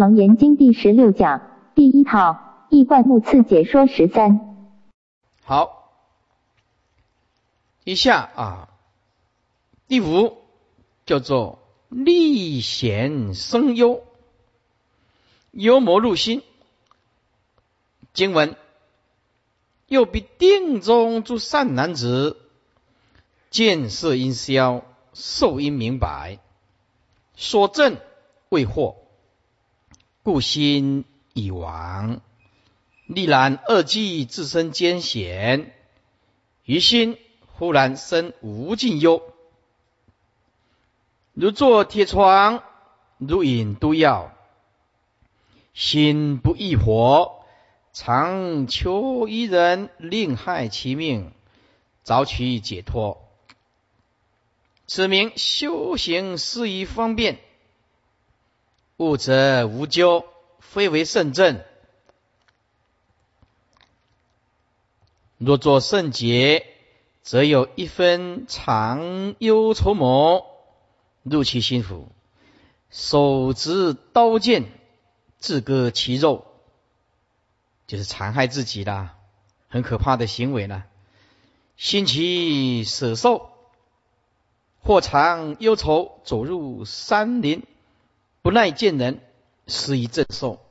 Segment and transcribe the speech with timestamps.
[0.00, 1.42] 楞严经第十六讲
[1.74, 4.56] 第一套易观目次解说十三。
[5.44, 5.92] 好，
[7.84, 8.68] 以下啊，
[9.88, 10.38] 第五
[11.04, 11.58] 叫做
[11.90, 14.02] 立显生忧，
[15.50, 16.42] 幽魔入心。
[18.14, 18.56] 经文
[19.86, 22.38] 又比定中诸善男子，
[23.50, 24.82] 见色因消，
[25.12, 26.38] 受因明白，
[27.36, 27.98] 所证
[28.48, 28.96] 未获。
[30.22, 32.20] 故心已亡，
[33.06, 35.72] 历然恶计自身艰险，
[36.66, 39.22] 于心忽然生无尽忧，
[41.32, 42.62] 如坐铁床，
[43.16, 44.34] 如饮毒药，
[45.72, 47.42] 心不易活，
[47.94, 51.32] 常求一人令害其命，
[52.02, 53.26] 早取解脱。
[54.86, 57.38] 此名修行适宜方便。
[59.00, 60.26] 物则无咎，
[60.58, 61.62] 非为圣正。
[65.38, 66.66] 若作圣洁，
[67.22, 70.44] 则有一分常忧愁谋
[71.22, 72.08] 入其心腹，
[72.90, 74.66] 手执刀剑，
[75.38, 76.44] 自割其肉，
[77.86, 79.16] 就是残害自己啦，
[79.68, 80.84] 很可怕的行为呢。
[81.78, 83.50] 心其舍受，
[84.82, 87.66] 或常忧愁，走入山林。
[88.42, 89.20] 不耐见人，
[89.66, 90.64] 施以正受，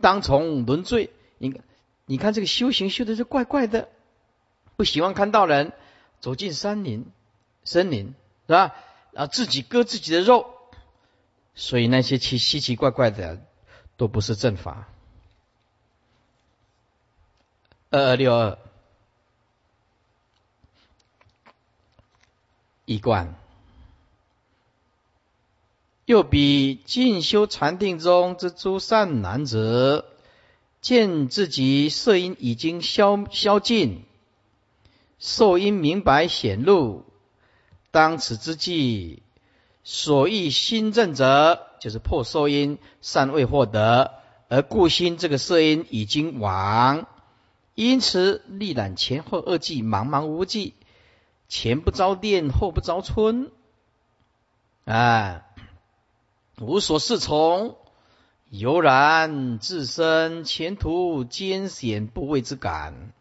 [0.00, 1.10] 当从轮罪。
[1.38, 1.60] 你
[2.06, 3.88] 你看这个修行修的是怪怪的，
[4.76, 5.72] 不喜欢看到人
[6.20, 7.06] 走进山林、
[7.64, 8.14] 森林，
[8.46, 8.74] 是吧？
[9.14, 10.54] 啊，自己割自己的肉，
[11.54, 13.40] 所以那些奇稀奇怪怪的
[13.96, 14.88] 都不是正法。
[17.90, 18.58] 二二六二
[22.84, 23.43] 一贯。
[26.06, 30.04] 又比进修禅定中之诸善男子，
[30.82, 34.02] 见自己色因已经消消尽，
[35.18, 37.04] 受因明白显露，
[37.90, 39.22] 当此之际，
[39.82, 44.12] 所欲心正者，就是破受因尚未获得，
[44.50, 47.06] 而故心这个色因已经亡，
[47.74, 50.74] 因此历览前后二季，茫茫无际，
[51.48, 53.50] 前不着店，后不着村，
[54.84, 55.43] 啊。
[56.60, 57.76] 无所适从，
[58.50, 63.12] 悠然自身前途艰险不畏之感，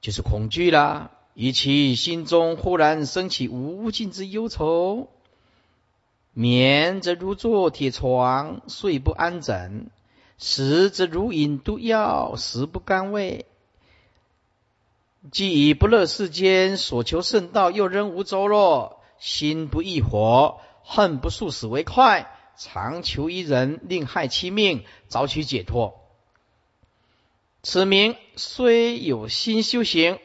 [0.00, 1.10] 就是恐惧啦。
[1.34, 5.08] 以其心中忽然升起无尽之忧愁，
[6.32, 9.90] 眠则如坐铁床，睡不安枕；
[10.38, 13.44] 食则如饮毒药，食不甘味。
[15.30, 20.60] 既已不乐世间，所求圣道又仍无着落，心不易活。
[20.84, 26.00] 恨不速死为快，常求一人令害其命，早取解脱。
[27.62, 30.18] 此名虽有心修行，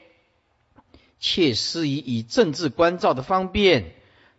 [1.19, 3.93] 却施以以政治关照的方便。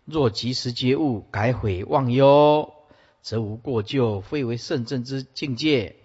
[0.04, 2.74] 若及时觉悟，改悔忘忧，
[3.22, 5.96] 则无过咎，非为圣正之境界。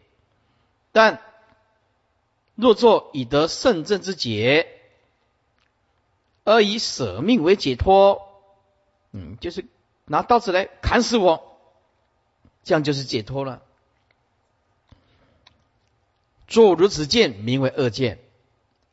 [0.92, 1.22] 但
[2.56, 4.68] 若作以得圣正之解，
[6.44, 8.22] 而以舍命为解脱，
[9.12, 9.66] 嗯，就是。
[10.06, 11.58] 拿刀子来砍死我，
[12.64, 13.62] 这样就是解脱了。
[16.48, 18.20] 作如此剑，名为恶剑，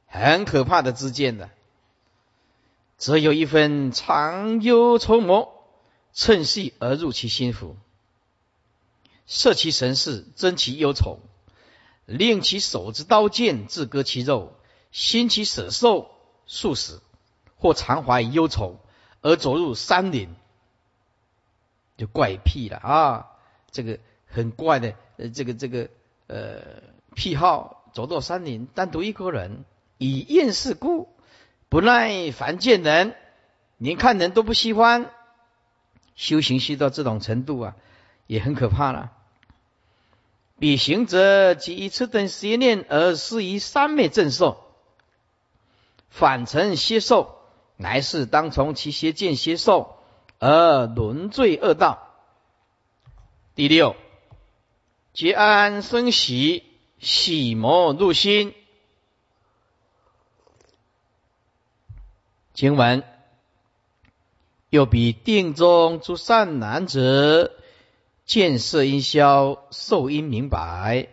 [0.06, 1.50] 很可怕的之剑的。
[2.96, 5.52] 则有一分长忧愁谋，
[6.12, 7.76] 趁隙而入其心腹，
[9.26, 11.20] 摄其神识，增其忧愁，
[12.04, 14.54] 令其手执刀剑自割其肉，
[14.92, 16.10] 心其舍受
[16.46, 17.02] 速死，
[17.56, 18.80] 或常怀忧愁
[19.22, 20.34] 而走入山林。
[22.00, 23.26] 就怪癖了啊！
[23.70, 25.90] 这个很怪的，呃，这个这个
[26.28, 26.62] 呃
[27.14, 29.66] 癖好，走到山林，单独一个人，
[29.98, 31.10] 以厌世故，
[31.68, 33.14] 不耐烦见人，
[33.76, 35.10] 连看人都不喜欢。
[36.14, 37.76] 修行修到这种程度啊，
[38.26, 39.12] 也很可怕了。
[40.58, 44.64] 彼行者即以此等邪念而施于三昧正受，
[46.08, 47.36] 反成邪受，
[47.76, 49.99] 乃是当从其邪见邪受。
[50.40, 52.08] 而沦罪恶道。
[53.54, 53.94] 第六，
[55.12, 56.64] 结安生喜，
[56.98, 58.54] 喜魔入心。
[62.54, 63.04] 经文
[64.70, 67.52] 又比定中诸善男子，
[68.24, 71.08] 见色因消，受因明白，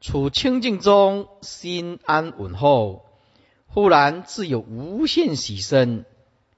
[0.00, 3.06] 处清净中，心安稳后，
[3.68, 6.04] 忽然自有无限喜生。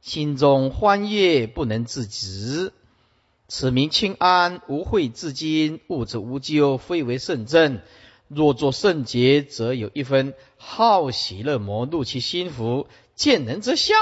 [0.08, 2.72] 心中欢悦不能自止，
[3.46, 7.82] 此名清安，无秽至今，物质无咎，非为圣正。
[8.26, 13.94] 若作圣洁，则有一分好喜乐魔怒其心腹，见人则笑，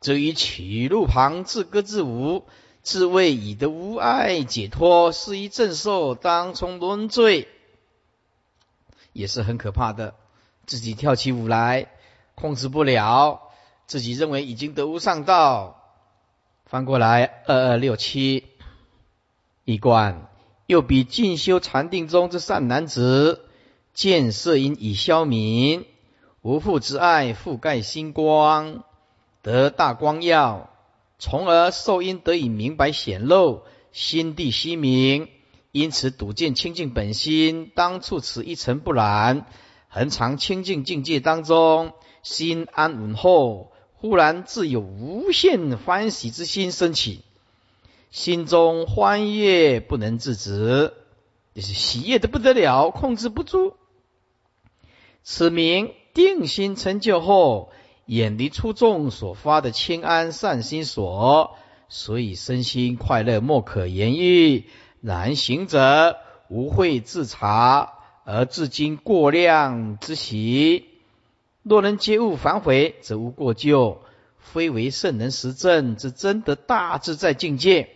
[0.00, 2.44] 则于取路旁自歌自舞，
[2.82, 7.48] 自谓以得无碍解脱，是一正受，当从轮罪，
[9.12, 10.14] 也是很可怕的。
[10.64, 11.88] 自己跳起舞来，
[12.36, 13.47] 控制不了，
[13.88, 15.82] 自己认为已经得无上道。
[16.66, 18.44] 翻过来，二二六七
[19.64, 20.28] 一观。
[20.66, 23.40] 又比进修禅定中之善男子，
[23.94, 25.84] 见色因已消泯，
[26.42, 28.84] 无父之爱覆盖心光，
[29.40, 30.68] 得大光耀，
[31.18, 33.62] 从而受因得以明白显露，
[33.92, 35.28] 心地虚明，
[35.72, 39.46] 因此睹见清净本心，当处此一尘不染，
[39.88, 47.22] 恒常清净境界当中，心安稳后，忽然自有无限欢喜之心升起。
[48.10, 50.94] 心中欢悦不能自止，
[51.54, 53.74] 就是喜悦的不得了，控制不住。
[55.24, 57.70] 此名定心成就后，
[58.06, 61.56] 远离出众所发的清安善心所，
[61.88, 64.64] 所以身心快乐莫可言喻。
[65.00, 66.16] 然行者
[66.48, 70.86] 无会自察，而至今过量之喜。
[71.68, 74.00] 若能皆悟反悔，则无过咎，
[74.38, 77.90] 非为圣人实证之真得大自在境界。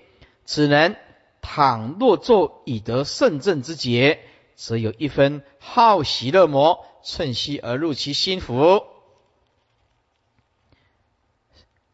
[0.44, 0.96] 此人
[1.40, 4.20] 倘若作以得圣正之节，
[4.54, 8.84] 则有一分好喜乐魔趁虚而入其心腹，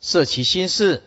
[0.00, 1.02] 摄其心事。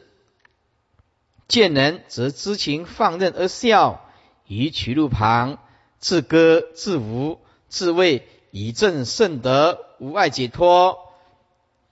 [1.47, 4.09] 见人则知情放任而笑，
[4.47, 5.59] 于取路旁
[5.99, 10.97] 自歌自舞，自谓以正圣德无碍解脱，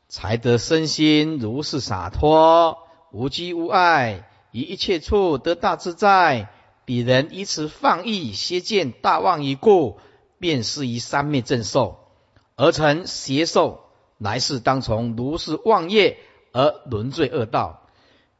[0.07, 2.79] 才得身心如是洒脱，
[3.11, 4.27] 无拘无碍。
[4.51, 6.49] 于一切处得大自在，
[6.85, 9.99] 彼人以此放逸，邪见大妄已故，
[10.39, 11.99] 便是以三昧正受，
[12.55, 13.85] 而成邪受，
[14.17, 16.17] 来世当从如是妄业
[16.51, 17.87] 而沦罪恶道。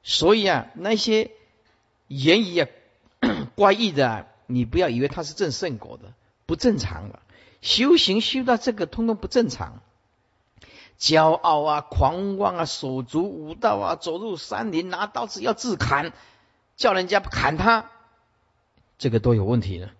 [0.02, 1.30] 所以啊，那些
[2.08, 2.68] 言语啊
[3.54, 6.14] 怪异的，你不要以为他是正圣果的，
[6.48, 7.20] 不正常了。
[7.62, 9.82] 修行修到这个，通通不正常。
[11.00, 16.12] 骄傲啊，狂妄啊，手足无道啊，走入山林拿刀子要自砍，
[16.76, 17.90] 叫人家砍他，
[18.98, 19.92] 这个都有问题的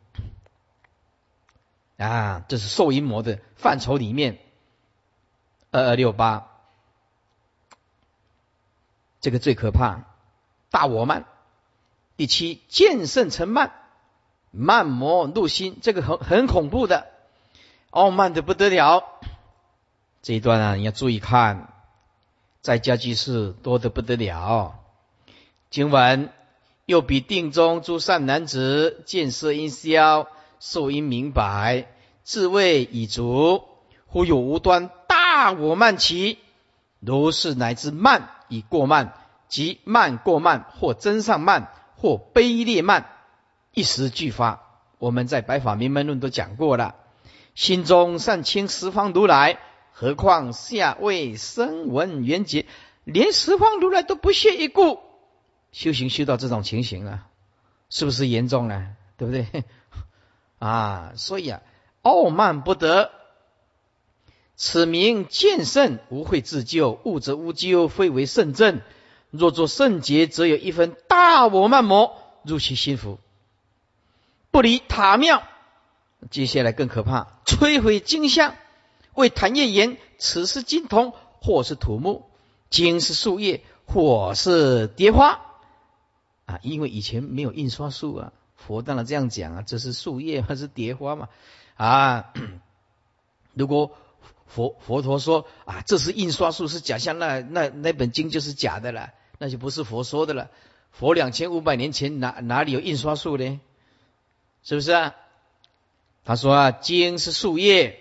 [2.06, 2.44] 啊！
[2.50, 4.40] 这是受阴魔的范畴里面，
[5.72, 6.48] 二二六八，
[9.22, 10.04] 这个最可怕，
[10.70, 11.26] 大我慢。
[12.18, 13.72] 第七，见圣成慢，
[14.52, 17.10] 慢魔入心，这个很很恐怖的，
[17.92, 19.04] 傲慢的不得了。
[20.22, 21.74] 这一段啊，你要注意看，
[22.62, 24.76] 在家居士多得不得了。
[25.70, 26.30] 经文
[26.86, 30.28] 又比定中诸善男子见色因消，
[30.60, 31.88] 受因明白，
[32.24, 33.64] 自谓已足，
[34.08, 36.38] 忽有无端大我慢起，
[37.00, 39.14] 如是乃至慢已过慢，
[39.48, 43.10] 即慢过慢，或真上慢，或卑劣慢，
[43.74, 44.62] 一时俱发。
[45.00, 46.96] 我们在《白法明门论》都讲过了，
[47.56, 49.60] 心中善清十方如来。
[49.92, 52.66] 何况下位声闻缘觉，
[53.04, 55.00] 连十方如来都不屑一顾，
[55.74, 57.28] 修行修到这种情形了，
[57.90, 58.96] 是不是严重了？
[59.18, 59.66] 对不对？
[60.58, 61.62] 啊，所以啊，
[62.02, 63.12] 傲慢不得，
[64.56, 68.82] 此名见圣无会自救，悟则无咎，非为圣正。
[69.32, 73.20] 若作圣洁，则有一分大我慢魔入其心腹，
[74.50, 75.44] 不离塔庙。
[76.30, 78.56] 接下来更可怕，摧毁金像。
[79.16, 82.24] 为谭业言，此是金铜，或是土木；
[82.70, 85.42] 金是树叶，或是蝶花。
[86.46, 91.28] 啊，因为以前没有印刷术啊，佛当然这样讲啊，这是树叶还是蝶花嘛？
[91.76, 92.34] 啊，
[93.54, 93.92] 如果
[94.48, 100.50] 佛佛陀说啊，这是印刷术是假象，那那那本经就是假的了，那就不是佛说的了。
[100.92, 103.60] 佛两千五百年前哪哪里有印刷术呢？
[104.64, 105.16] 是不是啊？
[106.30, 108.00] 他说啊，经是树叶。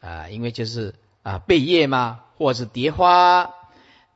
[0.00, 3.54] 啊，因为就是啊，贝叶嘛，或是蝶花，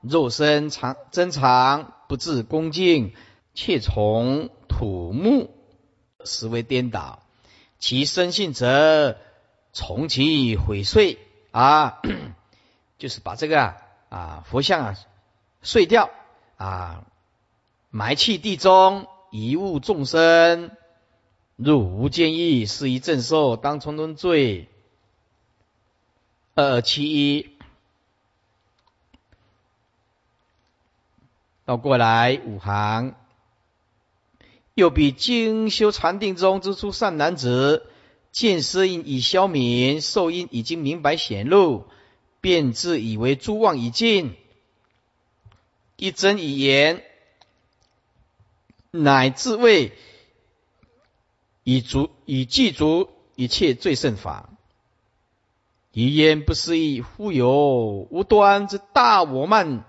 [0.02, 3.14] 肉身长珍藏，不自恭敬，
[3.54, 5.49] 却从土木，
[6.26, 7.23] 实为颠倒。
[7.78, 9.16] 其生性则
[9.73, 11.18] 从其毁碎
[11.50, 12.02] 啊，
[12.99, 13.76] 就是把这个啊
[14.11, 14.97] 啊佛像啊
[15.62, 16.11] 碎掉
[16.59, 17.04] 啊，
[17.88, 20.71] 埋弃地中，遗物众生，
[21.56, 24.68] 入无间狱，是一正受，当从中罪。
[26.56, 27.50] 二七一，
[31.64, 33.16] 倒过来五行，
[34.75, 37.87] 又比精修禅定中之初善男子，
[38.30, 41.87] 见色因已消泯，受因已经明白显露，
[42.40, 44.37] 便自以为诸妄已尽，
[45.96, 47.02] 一真一言，
[48.92, 49.92] 乃自谓
[51.64, 54.49] 以足以具足一切最胜法。
[55.90, 59.85] 疑焉不思议，忽有无端之大我慢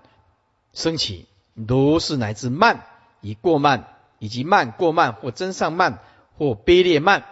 [0.72, 2.84] 升起，如是乃至慢
[3.20, 3.92] 以过慢。
[4.18, 5.98] 以及慢过慢或增上慢
[6.38, 7.26] 或卑劣慢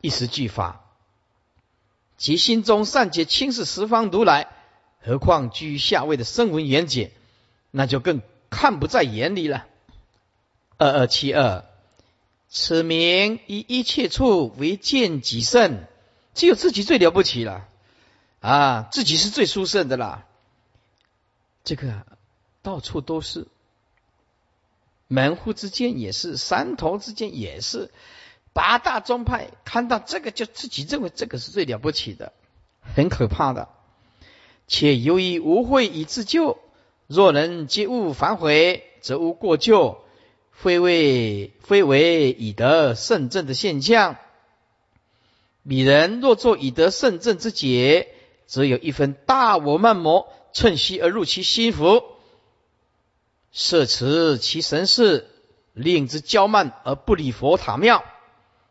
[0.00, 0.80] 一时俱发，
[2.16, 4.46] 其心中善解轻视十方如来，
[5.00, 7.10] 何况居下位的声闻缘解，
[7.72, 9.66] 那就更看不在眼里了。
[10.78, 11.64] 二二七二，
[12.54, 15.84] 此名以一切处为见己胜，
[16.34, 17.66] 只有自己最了不起了
[18.40, 18.88] 啊！
[18.92, 20.26] 自己是最殊胜的啦，
[21.64, 22.04] 这个
[22.60, 23.48] 到处都是。
[25.08, 27.90] 门户之间也是，山头之间也是，
[28.52, 32.34] 八大宗派看到这个就自己认为这个是最了不起的，
[32.82, 33.70] 很可怕的。
[34.68, 36.58] 且由于无慧以自救，
[37.06, 40.04] 若能皆悟反悔，则无过咎，
[40.62, 44.16] 非为非为以得圣正的现象。
[45.68, 48.14] 彼人若作以得圣正之解，
[48.46, 52.04] 则有一分大我慢魔趁虚而入其心腹。
[53.50, 55.28] 摄持其神事，
[55.72, 58.04] 令之骄慢而不理佛塔庙，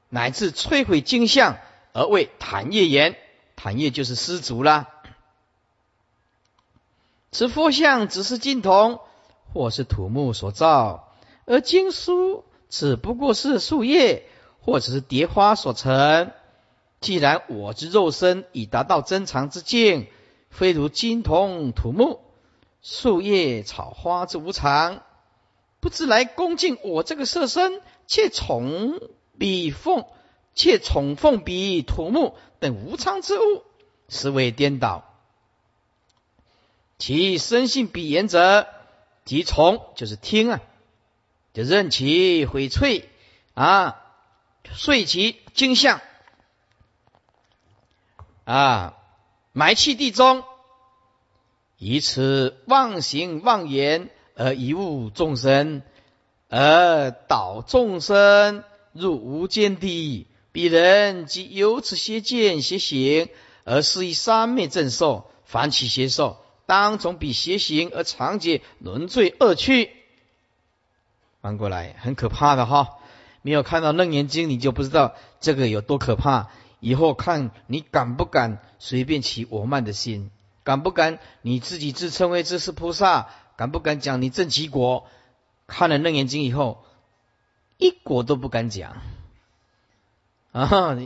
[0.07, 1.57] 乃至摧毁经像
[1.91, 3.17] 而为坦业言。
[3.57, 4.88] 坦业就是失足啦。
[7.33, 9.01] 此佛像只是金铜
[9.53, 11.11] 或是土木所造，
[11.45, 14.25] 而经书只不过是树叶
[14.60, 16.31] 或者是蝶花所成。
[17.00, 20.07] 既然我之肉身已达到真常之境，
[20.50, 22.19] 非如金铜土木。
[22.83, 25.03] 树叶草花之无常，
[25.79, 29.00] 不知来恭敬我这个色身，却宠
[29.38, 30.05] 比凤，
[30.55, 33.63] 却宠凤比土木等无常之物，
[34.10, 35.05] 实为颠倒。
[36.98, 38.67] 其生性比言者，
[39.25, 40.62] 即从就是听啊，
[41.53, 43.10] 就任其翡翠
[43.53, 44.01] 啊，
[44.74, 46.01] 遂其金像
[48.46, 48.98] 啊，
[49.51, 50.43] 埋弃地中。
[51.77, 55.81] 以此妄行妄言而贻误众生，
[56.48, 60.27] 而导众生入无间地。
[60.51, 63.29] 彼人即由此邪见邪行，
[63.63, 69.89] 而施以三昧正受，凡其邪受，当从彼邪行而长劫轮罪恶趣。
[71.41, 72.98] 翻过来很可怕的哈，
[73.41, 76.50] 没有看到楞严经，你就不知道这个有多可怕。
[76.79, 80.31] 以后看你敢不敢随便起我慢的心。
[80.63, 83.29] 敢不敢你自己自称为知识菩萨？
[83.55, 85.07] 敢不敢讲你正其果？
[85.65, 86.83] 看了楞严经以后，
[87.77, 88.98] 一果都不敢讲
[90.51, 90.98] 啊！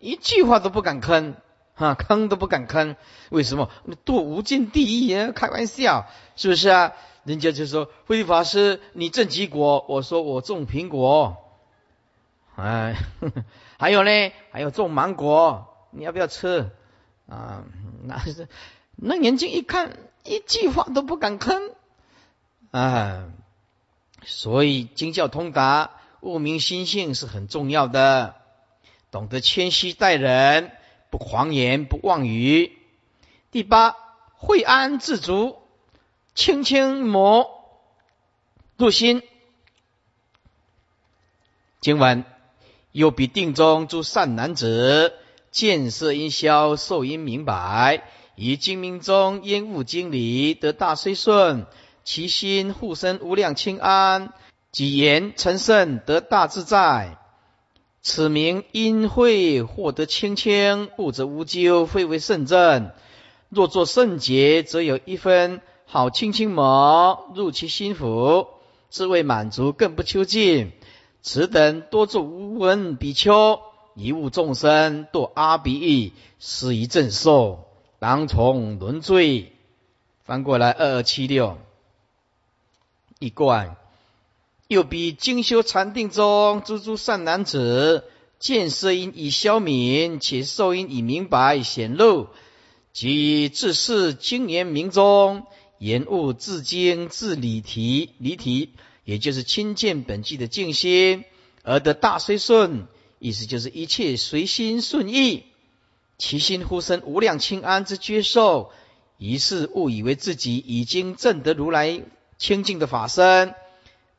[0.00, 1.34] 一句话都不敢吭，
[1.74, 2.96] 哈，吭都不敢吭。
[3.30, 3.70] 为什么？
[4.04, 5.32] 堕无尽地狱啊！
[5.32, 6.92] 开玩笑，是不是啊？
[7.24, 11.38] 人家就说慧法师，你正极果，我说我种苹果。
[12.56, 12.96] 哎，
[13.78, 16.70] 还有呢，还有种芒果，你要不要吃
[17.28, 17.64] 啊？
[18.02, 18.48] 那是。
[18.96, 21.72] 那眼睛一看，一句话都不敢吭
[22.70, 23.30] 啊！
[24.22, 25.90] 所以经教通达，
[26.20, 28.36] 悟明心性是很重要的。
[29.10, 30.70] 懂得谦虚待人，
[31.10, 32.78] 不狂言，不妄语。
[33.50, 33.96] 第八，
[34.36, 35.58] 惠安自足，
[36.34, 37.48] 轻轻磨
[38.76, 39.22] 入心。
[41.80, 42.24] 今晚
[42.90, 45.12] 又比定中诸善男子，
[45.52, 48.02] 见色因消，受因明白。
[48.34, 51.66] 以精明中烟雾经理得大虽顺，
[52.02, 54.32] 其心护身无量清安，
[54.72, 57.16] 己言成圣得大自在。
[58.02, 62.90] 此名因会获得清清，悟则无咎，非为圣正。
[63.50, 65.60] 若作圣洁，则有一分
[65.94, 68.48] 好清清魔入其心腹，
[68.90, 70.72] 自谓满足，更不求进。
[71.22, 73.60] 此等多作无闻比丘，
[73.94, 77.68] 一悟众生，堕阿鼻狱，施以正受。
[78.00, 79.52] 当从轮罪，
[80.24, 81.58] 翻过来二二七六
[83.20, 83.76] 一贯，
[84.66, 88.02] 又比精修禅定中诸诸善男子，
[88.40, 92.26] 见色因已消泯，且受因已明白显露，
[92.92, 95.46] 即自是经言明中，
[95.84, 98.70] 言悟自经自理题离题，
[99.04, 101.24] 也就是亲见本具的静心，
[101.62, 102.86] 而得大随顺，
[103.18, 105.44] 意思就是一切随心顺意。
[106.16, 108.72] 其心呼生无量清安之觉受，
[109.18, 112.00] 于是误以为自己已经证得如来
[112.38, 113.54] 清净的法身，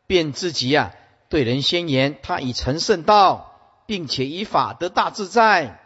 [0.05, 0.93] 便自己啊
[1.29, 5.81] 对人宣言，他已成圣道，并且以法得大自在。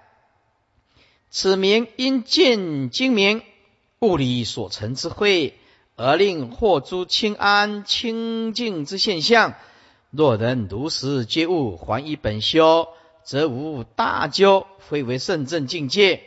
[1.30, 3.44] 此名因见精明，
[4.00, 5.58] 物理所成之慧，
[6.00, 9.56] 而令获诸清安清净之现象。
[10.12, 12.88] 若人如实皆悟，还以本修，
[13.24, 16.24] 则无大究，非为圣正境界。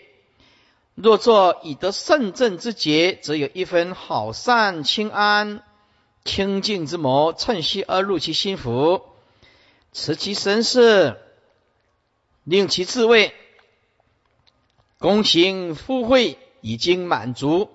[0.95, 5.63] 若作以得圣正之节，则有一分好善清安
[6.23, 9.01] 清净之谋，趁虚而入其心腹，
[9.95, 11.17] 持其身事，
[12.45, 13.35] 令其自卫。
[14.99, 17.71] 功行富慧已经满足，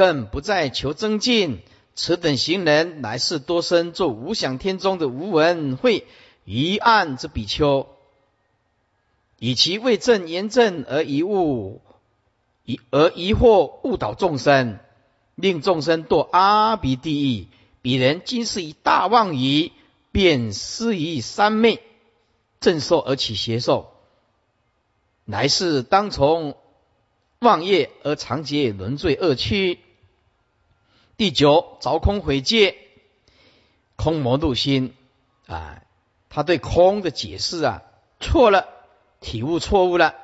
[0.00, 1.60] 更不再求增进。
[1.94, 6.06] 此等行人，乃是多生做无想天中的无闻会
[6.46, 7.86] 一案之比丘，
[9.38, 11.82] 以其为正言正而疑误，
[12.64, 14.78] 疑而疑惑误导众生，
[15.34, 17.48] 令众生堕阿鼻地狱。
[17.82, 19.70] 彼人今是以大妄语，
[20.12, 21.82] 便施于三昧，
[22.58, 23.92] 正受而起邪受，
[25.26, 26.56] 乃是当从
[27.40, 29.78] 妄业而常结轮罪恶趣。
[31.20, 32.76] 第九，凿空毁戒，
[33.94, 34.94] 空魔入心
[35.46, 35.82] 啊！
[36.30, 37.82] 他对空的解释啊
[38.20, 38.66] 错了，
[39.20, 40.14] 体悟错误了。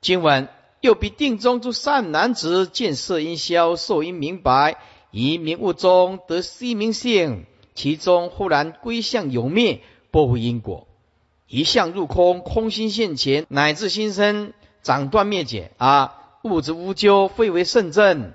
[0.00, 0.48] 今晚
[0.80, 4.78] 又比定中诸善男子见色因消，受因明白，
[5.12, 10.88] 以明悟中得悉明性，其中忽然归向有灭，不无因果。
[11.46, 16.32] 一向入空，空心现前，乃至心生斩断灭解啊！
[16.42, 18.32] 物质无咎，非为圣正。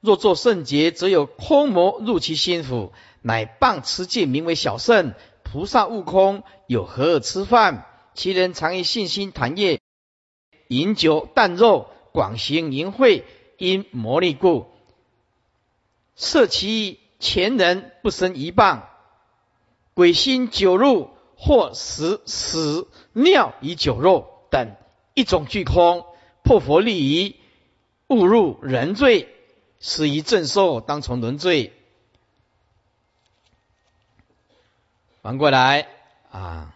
[0.00, 5.14] 若作圣洁，则有空魔入其心腹，乃谤持戒，名为小圣。
[5.42, 7.86] 菩萨悟空，有何吃饭？
[8.14, 9.80] 其人常以信心谈业，
[10.68, 13.22] 饮酒啖肉，广行淫秽，
[13.58, 14.66] 因魔力故，
[16.16, 18.88] 摄其前人不生一棒。
[19.94, 24.74] 鬼心酒入，或食屎尿以酒肉等
[25.14, 26.04] 一种俱空，
[26.42, 27.36] 破佛利益，
[28.08, 29.35] 误入人罪。
[29.80, 31.72] 是以正受当从轮罪。
[35.22, 35.88] 反过来
[36.30, 36.74] 啊，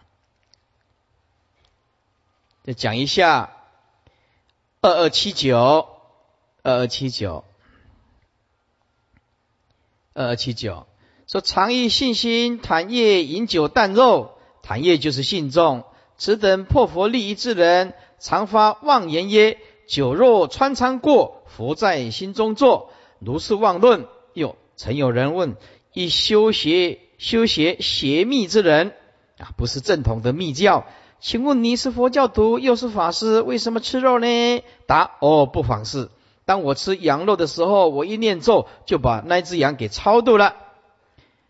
[2.63, 3.53] 再讲一下
[4.81, 5.87] 二二七九，
[6.63, 7.45] 二二七九，
[10.13, 10.85] 二二七九
[11.27, 15.85] 说：常以信心谈业饮酒啖肉，谈业就是信众。
[16.17, 19.57] 此等破佛利益之人，常发妄言曰：
[19.91, 22.91] 酒肉穿肠过，佛在心中坐。
[23.19, 25.57] 如是妄论，又曾有人问：
[25.91, 28.93] 一修邪修邪邪密之人
[29.37, 30.85] 啊，不是正统的密教，
[31.19, 34.63] 请问你是佛教徒又是法师，为什么吃肉呢？
[34.85, 36.09] 答：哦，不妨事。
[36.45, 40.55] 当我吃羊肉的时候，我一念咒，就把那只羊给超度了。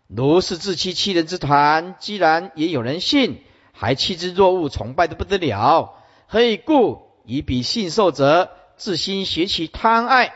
[0.08, 5.94] 如是自欺欺人之谈，既然也有人信，还弃之若鹜，崇拜的不得了。
[6.26, 7.11] 何以故？
[7.24, 10.34] 以彼信受者自心学起贪爱。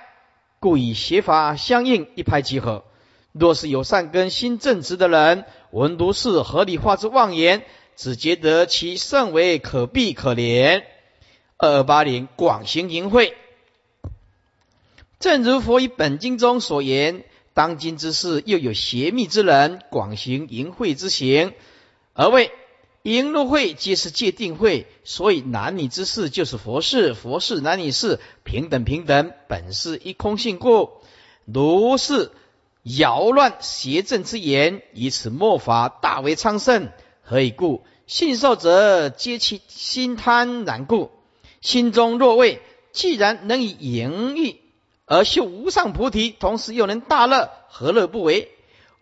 [0.58, 2.84] 故以邪法相应，一拍即合。
[3.32, 7.62] 若是有善根、心正直的人，闻如是合理化之妄言，
[7.94, 10.82] 只觉得其甚为可避可怜。
[11.58, 13.32] 二二八零广行淫秽，
[15.18, 21.52] 正如佛以本经中所言，当今之事又有邪密之人广行淫秽之行，
[22.14, 22.50] 而为。
[23.06, 30.90] 淫入会皆是界定会，所以男女之事就是佛事，佛事男女事平等平等，本是一空性故。
[31.44, 32.32] 如是
[32.82, 36.88] 扰乱邪正之言，以此末法大为昌盛。
[37.22, 37.84] 何以故？
[38.08, 41.12] 信受者皆其心贪然故。
[41.60, 44.56] 心中若畏，既然能以淫欲
[45.04, 48.50] 而修无上菩提，同时又能大乐，何乐不为？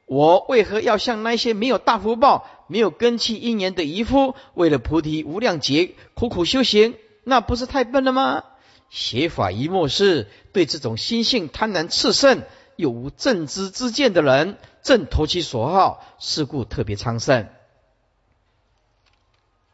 [0.05, 2.47] 我为何要向那些没有大福报？
[2.67, 8.45] 没有根器因缘的渔夫，为了菩提无量劫苦苦修行，那不是太笨了吗？
[8.91, 12.43] 邪法一末世，对这种心性贪婪炽盛
[12.77, 17.49] 又无正知之见的人，正投其所好，事故特别昌盛。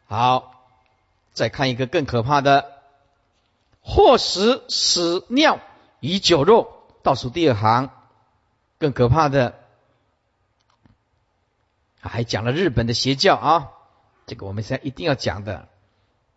[0.05, 0.65] 好，
[1.33, 2.65] 再看一个更可怕的：
[3.81, 5.59] 或食屎尿
[5.99, 6.73] 以酒肉，
[7.03, 7.89] 倒数第二行，
[8.79, 9.60] 更可怕的。
[12.09, 13.69] 还讲了日本的邪教啊，
[14.25, 15.67] 这个我们现在一定要讲的。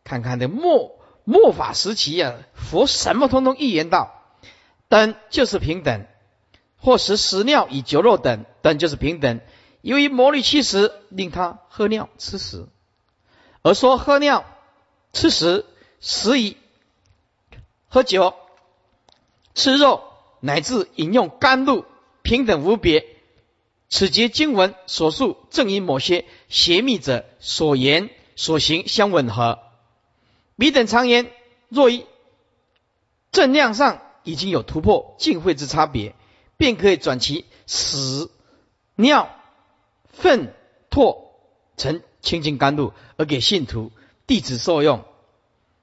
[0.05, 4.23] 看看这末末法时期啊，佛什么通通预言到，
[4.89, 6.07] 等就是平等，
[6.77, 9.41] 或食屎尿以酒肉等等就是平等。
[9.81, 12.69] 由于魔力驱使，令他喝尿吃屎，
[13.63, 14.45] 而说喝尿
[15.15, 15.65] 吃屎，
[16.01, 16.59] 食以
[17.89, 18.35] 喝酒
[19.55, 20.05] 吃肉，
[20.41, 21.87] 乃至饮用甘露，
[22.23, 23.14] 平等无别。
[23.89, 29.59] 此节经文所述，正与某些邪密者所言所行相吻合。
[30.57, 31.31] 彼等常言，
[31.69, 32.07] 若一
[33.31, 36.15] 正量上已经有突破净慧之差别，
[36.57, 38.31] 便可以转其屎、
[38.95, 39.31] 尿、
[40.13, 40.55] 粪、
[40.91, 41.25] 唾
[41.77, 43.93] 成清净甘露，而给信徒
[44.27, 45.05] 弟子受用，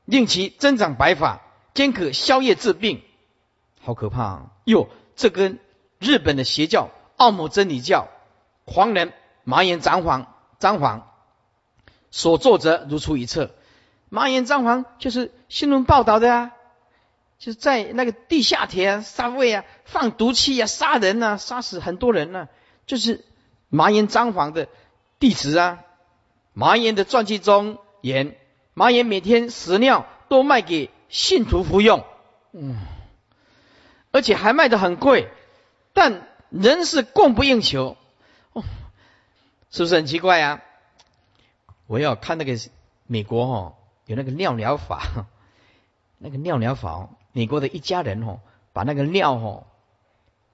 [0.05, 1.41] 令其增长白发，
[1.73, 3.01] 兼可消业治病。
[3.81, 4.23] 好可怕！
[4.23, 4.51] 啊！
[4.65, 5.59] 哟，这跟
[5.99, 6.89] 日本的邪教
[7.21, 8.07] 奥姆真理教
[8.65, 11.07] 狂人麻岩张皇张皇
[12.09, 13.51] 所作则如出一辙。
[14.09, 16.51] 麻岩张皇就是新闻报道的啊，
[17.37, 22.49] 就是在那个地下铁杀位啊，放毒气啊，杀人啊，杀死很多人呢，
[22.87, 23.23] 就是
[23.69, 24.67] 麻岩张皇的
[25.19, 25.83] 弟子啊。
[26.53, 28.35] 麻岩的传记中言，
[28.73, 32.03] 麻岩每天屎尿都卖给信徒服用，
[32.51, 32.77] 嗯，
[34.11, 35.29] 而且还卖的很贵，
[35.93, 37.97] 但人是供不应求，
[38.53, 38.63] 哦，
[39.71, 40.61] 是不是很奇怪呀？
[41.87, 42.55] 我要看那个
[43.07, 45.25] 美国哦，有那个尿疗法，
[46.19, 48.39] 那个尿疗法，美国的一家人哦，
[48.73, 49.65] 把那个尿哦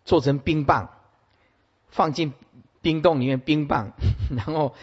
[0.05, 0.89] 做成冰棒，
[1.89, 2.33] 放进
[2.81, 3.91] 冰洞里面冰棒，
[4.33, 4.73] 然后。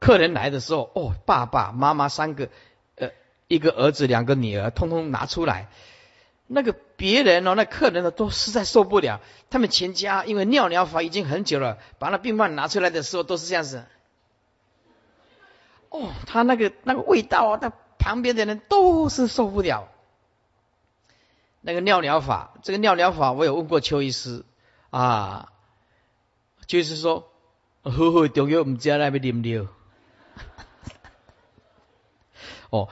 [0.00, 2.50] 客人来的时候，哦，爸爸妈妈三个，
[2.96, 3.08] 呃，
[3.48, 5.68] 一个儿子两个女儿，通通拿出来。
[6.46, 9.20] 那个别人哦，那客人呢都实在受不了。
[9.50, 13.84] 他们全家因为尿疗法已经很久了，把那病患拿出来的时候都是这样子。
[15.90, 19.88] 哦，他那个那个味道啊，那旁边的人都是受不了。
[21.60, 24.44] 那个尿疗法，这个尿疗法我有问过邱医师
[24.90, 25.52] 啊，
[26.66, 27.30] 就是说，
[27.82, 29.66] 呵呵，中药唔知那边啉尿。
[32.70, 32.88] 哦，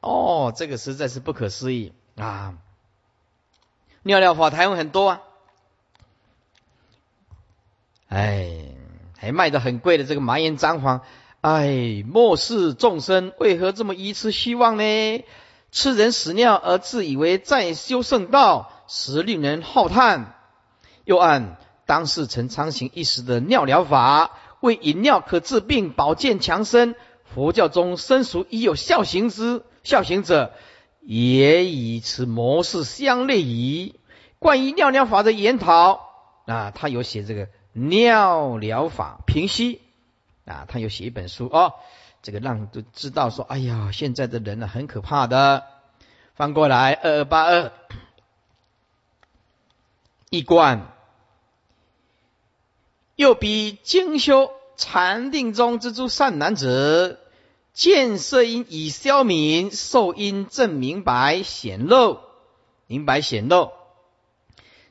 [0.00, 2.58] 哦，这个实在是不可思议啊！
[4.02, 5.20] 尿尿法台湾很多啊，
[8.08, 8.64] 哎，
[9.18, 11.02] 还卖的很贵的这个麻烟张黄，
[11.42, 15.24] 哎，末世众生为何这么愚痴虚妄呢？
[15.70, 20.34] 吃人屎尿而自以为在修圣道，实令人浩叹。
[21.04, 26.96] 又按当世陈昌行一时的尿疗法，为饮尿可治病、保健强身。
[27.32, 30.52] 佛教中生熟已有孝行之孝行者，
[31.00, 33.98] 也以此模式相类矣。
[34.38, 36.08] 关于尿疗法的研讨
[36.46, 39.80] 啊，他有写这个尿疗法平息
[40.44, 41.74] 啊，他有写一本书哦，
[42.22, 45.64] 这个让都知道说，哎呀，现在的人呢很可怕的。
[46.34, 47.72] 翻过来二二八二
[50.30, 50.92] 一贯，
[53.16, 54.50] 又比精修。
[54.76, 57.20] 禅定中之诸善男子，
[57.80, 62.18] 见色因已消泯，受因正明白显露，
[62.86, 63.70] 明白显露，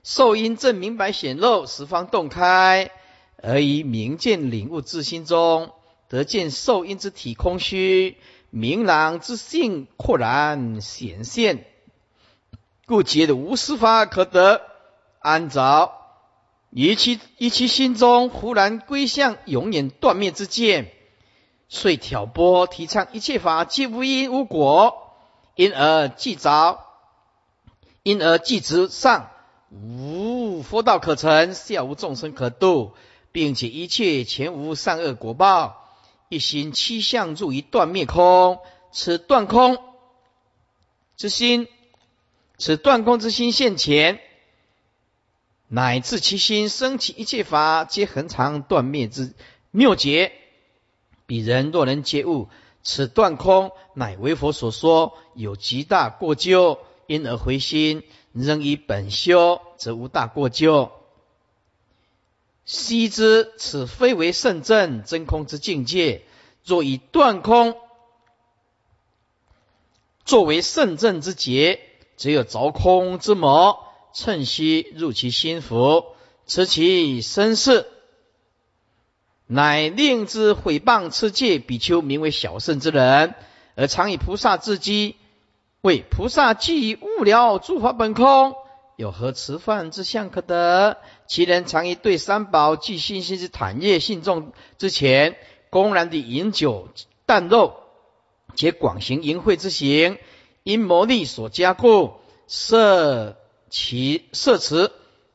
[0.03, 2.89] 受因正明白显露，十方洞开，
[3.43, 5.69] 而以明见领悟自心中，
[6.07, 8.17] 得见受因之体空虚，
[8.49, 11.67] 明朗之性豁然显现，
[12.87, 14.63] 故觉的无私法可得
[15.19, 15.93] 安着。
[16.71, 20.91] 以其以其心中忽然归向永远断灭之见，
[21.69, 25.13] 遂挑拨提倡一切法皆无因无果，
[25.55, 26.83] 因而既着，
[28.01, 29.29] 因而既直上
[29.69, 32.93] 无佛道可成，下无众生可度，
[33.31, 35.95] 并且一切前无善恶果报，
[36.27, 38.59] 一心七相助于断灭空，
[38.91, 39.77] 此断空
[41.15, 41.67] 之心，
[42.57, 44.19] 此断空之心现前。
[45.67, 49.35] 乃至其心生起一切法，皆恒常断灭之
[49.69, 50.31] 妙劫。
[51.29, 52.47] 彼人若能觉悟
[52.81, 58.01] 此断空，乃为佛所说，有极大过咎，因而回心，
[58.33, 60.91] 仍以本修，则无大过咎。
[62.65, 66.23] 悉知此非为圣正真空之境界。
[66.65, 67.75] 若以断空
[70.25, 71.79] 作为圣正之劫，
[72.17, 73.85] 只有凿空之魔。
[74.13, 76.05] 趁虚入其心腹，
[76.47, 77.85] 持其身世，
[79.51, 83.33] 乃令之毁谤持戒比丘，名为小圣之人，
[83.73, 85.15] 而常以菩萨自居，
[85.81, 88.53] 为菩萨既悟了诸法本空，
[88.95, 90.97] 有何持犯之相可得？
[91.27, 95.35] 其人常以对三宝具信心之坦业信众之前，
[95.71, 96.89] 公然地饮酒
[97.25, 97.81] 啖肉，
[98.55, 100.19] 且广行淫秽之行，
[100.61, 102.13] 因魔力所加固，
[102.47, 103.35] 设。
[103.71, 104.91] 其摄持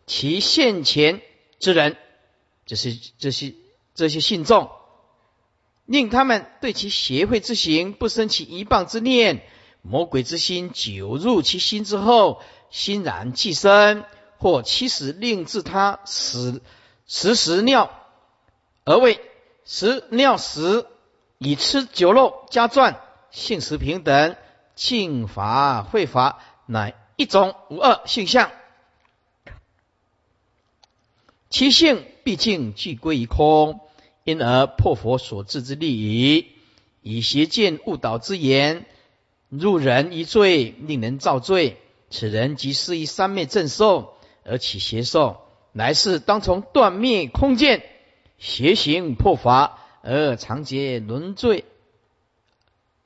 [0.06, 1.22] 其现前
[1.60, 1.96] 之人，
[2.66, 3.54] 这是这些
[3.94, 4.70] 这些信众，
[5.86, 9.42] 令他们对其邪会之行不生起一棒之念，
[9.82, 14.04] 魔鬼之心久入其心之后，欣然寄生，
[14.38, 16.62] 或其使令至他死
[17.06, 17.90] 食时尿
[18.84, 19.20] 而为
[19.64, 20.86] 食尿时，
[21.38, 22.96] 以吃酒肉加馔，
[23.30, 24.36] 性食平等，
[24.74, 28.50] 庆法会法，乃一种无二性相。
[31.54, 33.78] 其性毕竟俱归于空，
[34.24, 36.48] 因而破佛所制之利益，
[37.00, 38.86] 以邪见误导之言，
[39.50, 41.76] 入人一罪，令人造罪。
[42.10, 47.84] 此人即是以三昧正受而起邪受，来世当从断灭空见，
[48.36, 51.64] 邪行破法而常结轮罪，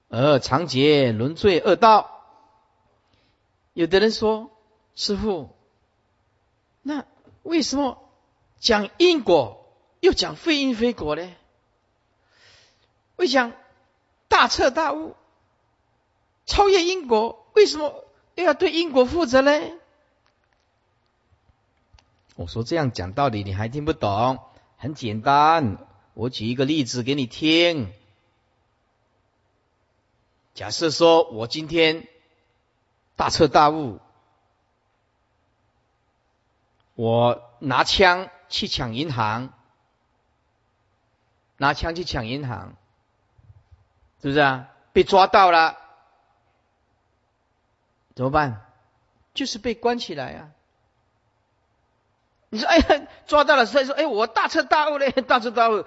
[0.08, 2.22] 而常结轮罪恶道。
[3.74, 4.50] 有的人说
[4.96, 5.50] ：“师傅，
[6.80, 7.04] 那
[7.42, 7.98] 为什么？”
[8.60, 9.66] 讲因果
[10.00, 11.30] 又讲非因非果呢？
[13.16, 13.52] 为讲
[14.28, 15.16] 大彻大悟、
[16.46, 18.04] 超越因果，为什么
[18.36, 19.52] 又要对因果负责呢？
[22.36, 24.38] 我说这样讲道理你还听不懂？
[24.76, 25.78] 很简单，
[26.14, 27.92] 我举一个例子给你听。
[30.54, 32.06] 假设说我今天
[33.16, 33.98] 大彻大悟，
[36.94, 38.30] 我拿枪。
[38.48, 39.52] 去抢银行，
[41.56, 42.74] 拿枪去抢银行，
[44.22, 44.68] 是不是啊？
[44.92, 45.76] 被抓到了，
[48.14, 48.64] 怎么办？
[49.34, 50.50] 就是被关起来啊！
[52.48, 55.84] 你说，哎呀，抓到了，所以说，哎，我大彻大悟嘞， 大彻大悟，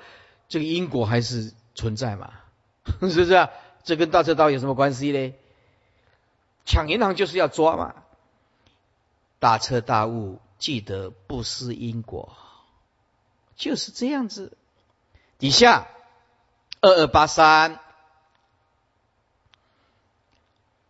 [0.48, 2.32] 这个因果还是存在嘛？
[3.02, 3.50] 是不是啊？
[3.84, 5.38] 这跟大彻大悟有什么关系嘞？
[6.64, 7.96] 抢银行就是要抓嘛！
[9.40, 12.38] 大彻大悟，记得不思因果。
[13.62, 14.58] 就是这样子。
[15.38, 15.88] 底下
[16.82, 17.80] 二二八三，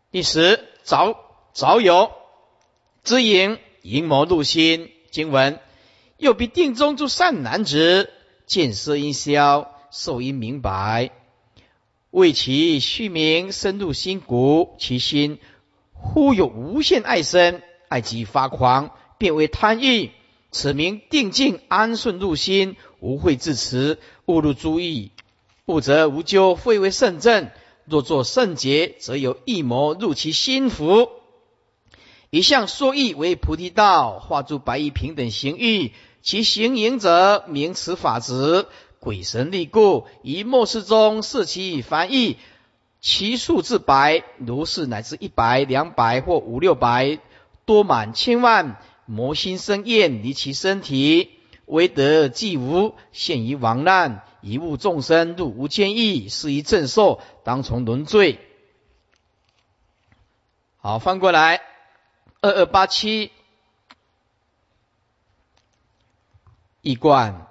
[0.09, 1.17] 第十早
[1.51, 2.13] 早有
[3.03, 5.59] 知影淫魔入心经文，
[6.15, 8.09] 又比定中诸善男子
[8.45, 11.11] 见色因消，受因明白，
[12.09, 15.41] 为其虚名深入心骨，其心
[15.91, 20.11] 忽有无限爱生，爱即发狂，变为贪欲。
[20.51, 25.11] 此名定静安顺入心，无会自持，勿入诸意，
[25.65, 27.49] 不则无咎，非为圣正。
[27.85, 31.09] 若作圣洁，则有一魔入其心腹。
[32.29, 38.67] 一向说义为菩提道，化诸白衣平等行欲，其行淫者名此法子，
[38.99, 42.37] 鬼神力故，以末世中视其凡意，
[43.01, 47.19] 其数至百，如是乃至一百、两百或五六百，
[47.65, 48.79] 多满千万。
[49.05, 51.31] 魔心生厌，离其身体，
[51.65, 58.39] 唯得既无，现于亡难，以误众生入无间狱，是以正受，当从轮罪。
[60.77, 61.61] 好，翻过来，
[62.41, 63.31] 二二八七，
[66.81, 67.47] 一贯，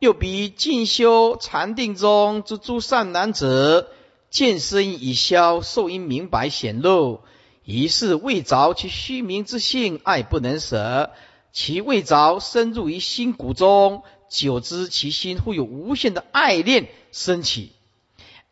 [0.00, 3.88] 又比进修禅定中之诸善男子，
[4.30, 7.20] 见身已消，受因明白显露。
[7.64, 11.10] 疑是未着其虚名之性，爱不能舍；
[11.52, 17.70] 其未着深入于心骨中，久之其心忽有无限的爱恋升起，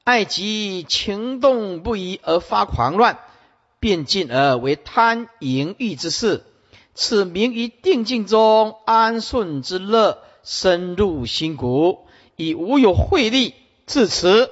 [0.04, 3.18] 爱即情动不已而发狂乱，
[3.80, 6.44] 变进而为贪淫欲之事。
[6.94, 13.54] 此名于定境中安顺之乐，深入心骨，以无有慧力
[13.86, 14.50] 自持，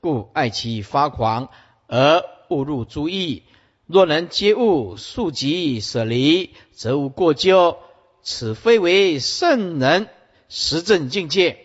[0.00, 1.48] 故爱其发狂
[1.86, 3.43] 而误入诸意。
[3.86, 7.78] 若能皆悟速即舍离，则无过咎。
[8.26, 10.08] 此非为圣人
[10.48, 11.58] 实证境界。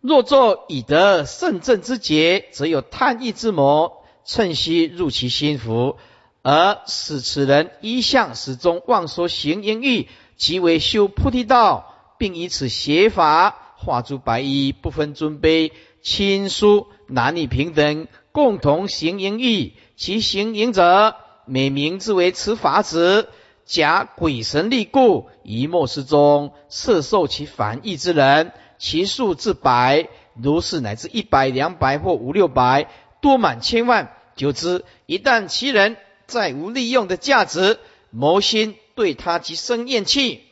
[0.00, 5.98] 若作以得圣正之节，则有贪欲之魔趁虚入其心腹，
[6.42, 15.70] 而使此人一向始终妄说行淫欲，即为修菩提道，并以此邪法化诸白衣，不分尊卑
[16.02, 19.74] 亲疏，男女平等，共同行淫欲。
[19.96, 21.14] 其行淫者，
[21.46, 23.28] 美名之为持法子，
[23.64, 32.88] 假鬼神力故，以末世中摄受其反义之人，其数至百，如是乃至一百、两百或五六百，
[33.20, 34.12] 多满千万。
[34.34, 37.78] 久之，一旦其人再无利用的价值，
[38.10, 40.42] 谋心对他即生厌弃，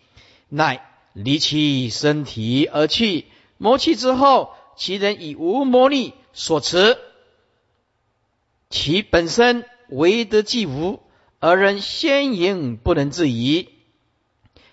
[0.49, 3.27] 乃离其身体而去。
[3.59, 6.99] 谋弃之后，其人以无魔力所持。
[8.71, 11.01] 其本身唯得既无，
[11.39, 13.69] 而人先营不能自已，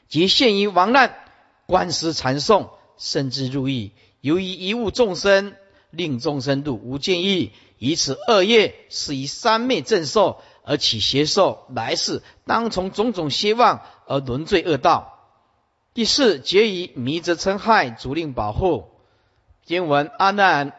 [0.08, 1.13] 即陷于亡难，
[1.65, 3.91] 官司缠讼，甚至入狱。
[4.21, 5.54] 由于一物众生，
[5.91, 15.18] 令众生度无间狱，以此恶业，是以三昧正受而起邪受，来世当从种种希望而轮罪恶道。
[15.93, 18.89] 第四，结以迷则嗔害，主令保护。
[19.65, 20.73] 经文阿难，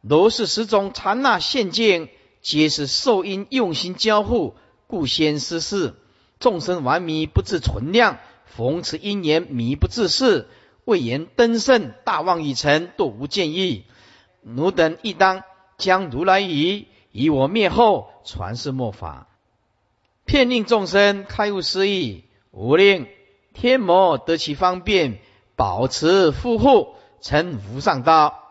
[0.00, 2.08] 如是十种刹那现境，
[2.40, 4.54] 皆是受因用心交互，
[4.86, 5.94] 故先失事。
[6.38, 10.46] 众生顽迷不自存量，逢此因缘迷不自视，
[10.84, 13.84] 未言登圣大妄已成，多无见意。
[14.42, 15.42] 奴等亦当
[15.76, 19.26] 将如来语，以我灭后传世末法，
[20.24, 23.08] 骗令众生开悟失意，无令
[23.60, 25.18] 天魔得其方便，
[25.56, 28.44] 保持护护，成无上道。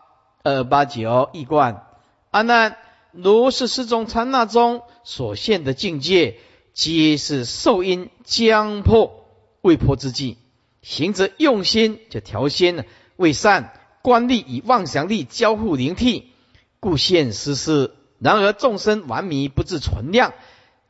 [0.44, 1.86] 二八九一贯
[2.30, 2.76] 阿难，
[3.12, 6.36] 如是四种刹那中所现的境界，
[6.74, 9.24] 皆是受因将破
[9.62, 10.36] 未破之际，
[10.82, 12.84] 行者用心就调仙了，
[13.16, 16.32] 为善观力与妄想力交互灵替，
[16.80, 17.94] 故现实施。
[18.18, 20.34] 然而众生顽迷不自存量，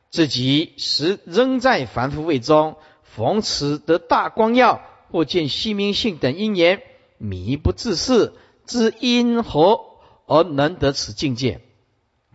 [0.09, 2.75] 自己实仍在凡夫位中。
[3.15, 6.81] 逢此得大光耀，或见虚明性等因缘，
[7.17, 8.33] 迷不自是，
[8.65, 9.81] 知因何
[10.25, 11.61] 而能得此境界？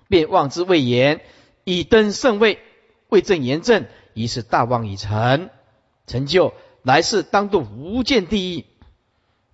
[0.09, 1.21] 便望之未言，
[1.65, 2.59] 以登圣位，
[3.09, 5.49] 为证言正，于是大望已成，
[6.07, 8.65] 成就来世当度无间地狱。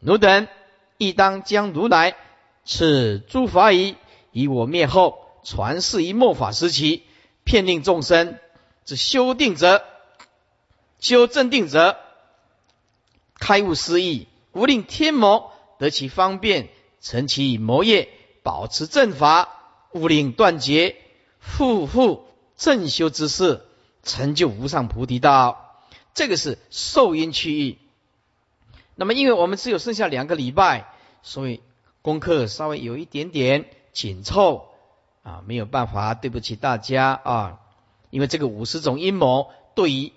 [0.01, 0.49] 汝等
[0.97, 2.17] 亦当将如来
[2.65, 3.97] 此诸法仪，
[4.33, 7.03] 以我灭后传世于末法时期，
[7.45, 8.39] 骗令众生
[8.85, 9.85] 之修定者。
[11.01, 11.97] 修正定则
[13.39, 16.69] 开悟思意，无令天魔得其方便，
[17.01, 18.09] 成其魔业，
[18.43, 19.49] 保持正法，
[19.93, 20.97] 勿令断绝，
[21.41, 23.65] 复复正修之事，
[24.03, 25.79] 成就无上菩提道。
[26.13, 27.79] 这个是受因区域。
[28.95, 31.63] 那么，因为我们只有剩下两个礼拜，所以
[32.03, 34.69] 功课稍微有一点点紧凑
[35.23, 37.61] 啊，没有办法，对不起大家啊。
[38.11, 40.13] 因为这个五十种阴谋对于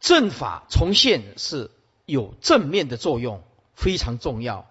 [0.00, 1.70] 正法重现是
[2.06, 3.42] 有正面的作用，
[3.74, 4.66] 非常重要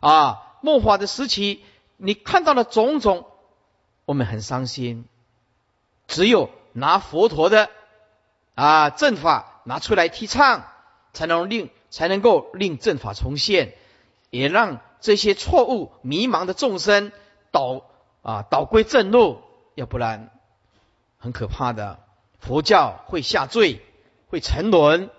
[0.00, 0.56] 啊！
[0.62, 1.62] 末法的时期，
[1.96, 3.26] 你看到了种种，
[4.04, 5.06] 我们很伤心。
[6.06, 7.70] 只有拿佛陀的
[8.54, 10.64] 啊正法拿出来提倡，
[11.12, 13.74] 才能令才能够令正法重现，
[14.30, 17.12] 也让这些错误迷茫的众生
[17.50, 17.82] 导
[18.22, 19.40] 啊导归正路，
[19.74, 20.30] 要不然
[21.18, 22.00] 很可怕的，
[22.38, 23.84] 佛教会下坠。
[24.30, 25.10] 会沉沦，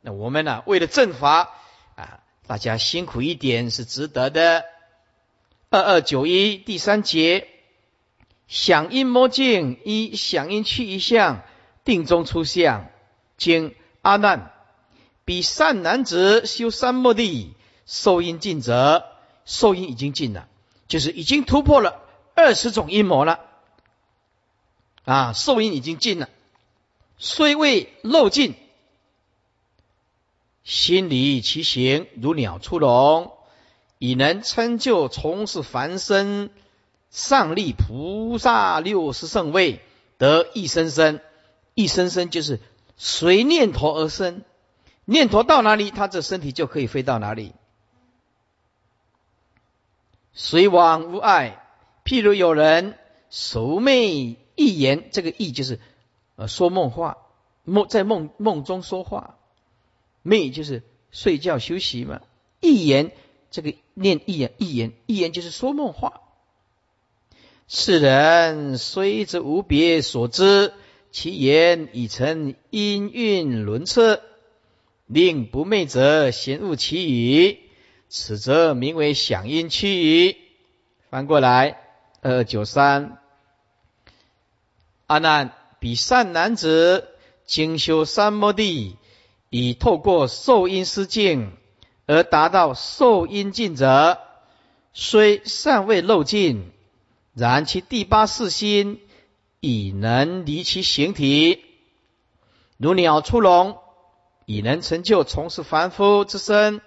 [0.00, 0.62] 那我们呢？
[0.66, 1.50] 为了正法
[1.96, 4.64] 啊，大家辛苦一点是值得的。
[5.68, 7.48] 二二九一第三节，
[8.46, 11.42] 响应魔境，一响应去一相，
[11.84, 12.86] 定中出相。
[13.36, 14.52] 经阿难，
[15.24, 17.52] 比善男子修三摩地，
[17.84, 19.04] 受阴尽者，
[19.44, 20.46] 受阴已经尽了，
[20.86, 22.00] 就是已经突破了
[22.36, 23.40] 二十种阴谋了。
[25.04, 26.28] 啊，受阴已经尽了。
[27.18, 28.54] 虽未漏尽，
[30.64, 33.32] 心离其形如鸟出笼，
[33.98, 36.50] 已能成就从事凡身
[37.08, 39.80] 上立菩萨六十圣位，
[40.18, 41.20] 得一生生。
[41.74, 42.60] 一生生就是
[42.96, 44.42] 随念头而生，
[45.06, 47.52] 念头到哪里，他这身体就可以飞到哪里。
[50.34, 51.62] 随往无碍。
[52.04, 52.98] 譬如有人
[53.30, 55.80] 熟寐一言，这个意就是。
[56.36, 57.18] 呃，说梦话，
[57.64, 59.38] 梦在梦梦中说话，
[60.24, 62.20] 寐就是睡觉休息嘛。
[62.60, 63.12] 一言，
[63.50, 66.20] 这个念一言，一言，一言就是说梦话。
[67.68, 70.72] 世人虽知无别所知，
[71.10, 74.20] 其言已成音韵轮次，
[75.06, 77.58] 令不寐者嫌恶其语，
[78.08, 80.36] 此则名为响音区语。
[81.08, 81.80] 翻过来，
[82.20, 83.18] 二九三，
[85.06, 85.52] 阿难。
[85.78, 87.08] 彼善男子
[87.44, 88.96] 精修三摩地，
[89.50, 91.52] 以透过受因施境
[92.06, 94.18] 而达到受因尽者，
[94.92, 96.72] 虽尚未漏尽，
[97.34, 99.00] 然其第八世心
[99.60, 101.64] 已能离其形体，
[102.78, 103.76] 如鸟出笼，
[104.46, 106.80] 已能成就从事凡夫之身。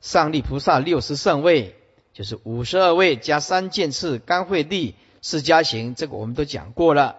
[0.00, 1.76] 上利菩萨六十圣位，
[2.12, 7.16] 就是五十二位加三剑次甘惠地释迦行，这个我们都讲过了。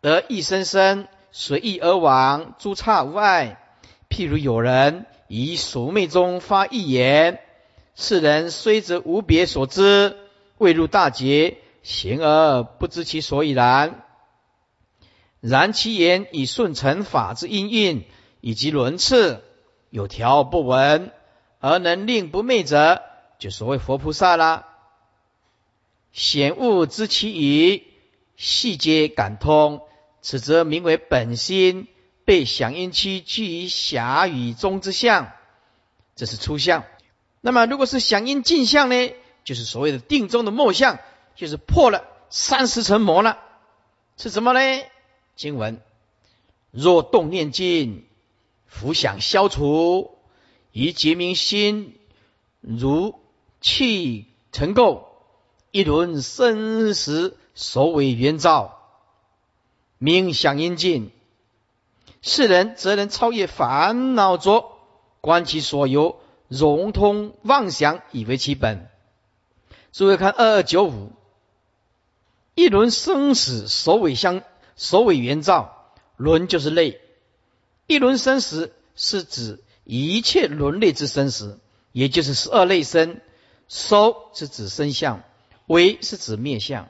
[0.00, 3.60] 得一生生随意而往，诸刹无碍。
[4.08, 7.40] 譬如有人以熟昧中发一言，
[7.94, 10.16] 世人虽则无别所知，
[10.56, 14.04] 未入大劫，行而不知其所以然。
[15.40, 18.04] 然其言以顺承法之因运
[18.40, 19.42] 以及轮次，
[19.90, 21.12] 有条不紊，
[21.60, 23.02] 而能令不昧者，
[23.38, 24.66] 就所谓佛菩萨啦。
[26.10, 27.84] 显悟知其语，
[28.36, 29.82] 细节感通。
[30.22, 31.88] 此则名为本心
[32.24, 35.32] 被响应期居于狭与中之相，
[36.14, 36.84] 这是初相。
[37.40, 39.12] 那么如果是响应镜相呢，
[39.44, 40.98] 就是所谓的定中的末相，
[41.34, 43.38] 就是破了三十层膜了。
[44.16, 44.60] 是什么呢？
[45.36, 45.80] 经文：
[46.70, 48.06] 若动念尽，
[48.66, 50.18] 浮想消除，
[50.72, 51.98] 以结明心，
[52.60, 53.18] 如
[53.62, 55.04] 气成垢，
[55.70, 58.79] 一轮生死，首尾圆照，
[60.02, 61.12] 明响应尽。
[62.22, 64.78] 世人则能超越烦恼浊，
[65.20, 68.88] 观其所由，融通妄想，以为其本。
[69.92, 71.12] 诸位看二二九五，
[72.54, 74.42] 一轮生死，首尾相，
[74.74, 75.76] 首尾圆照。
[76.16, 76.98] 轮就是类，
[77.86, 81.60] 一轮生死是指一切轮类之生死，
[81.92, 83.20] 也就是十二类生。
[83.68, 85.22] 收是指生相，
[85.66, 86.88] 为是指灭相。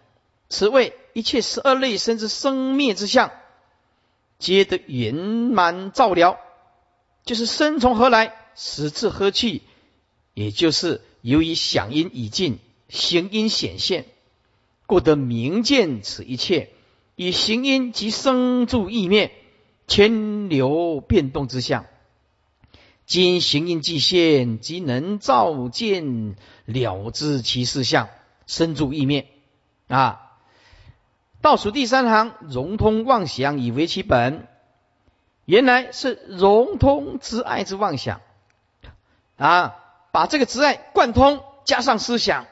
[0.50, 3.30] 此谓一切十二类生之生灭之相。
[4.38, 6.38] 皆得圆满照料，
[7.24, 9.60] 就是生从何来，死自何去，
[10.32, 14.06] 也就是由于响音已尽，行音显现，
[14.86, 16.70] 故得明见此一切，
[17.16, 19.30] 以行音及生住意灭，
[19.86, 21.84] 千流变动之相。
[23.04, 26.34] 今行音既现，即能照见
[26.64, 28.08] 了知其事相，
[28.46, 29.28] 生住意灭
[29.86, 30.28] 啊。
[31.42, 34.46] 倒数第三行，融通妄想以为其本，
[35.44, 38.20] 原来是融通之爱之妄想
[39.36, 39.76] 啊！
[40.12, 42.46] 把这个执爱贯通，加上思想，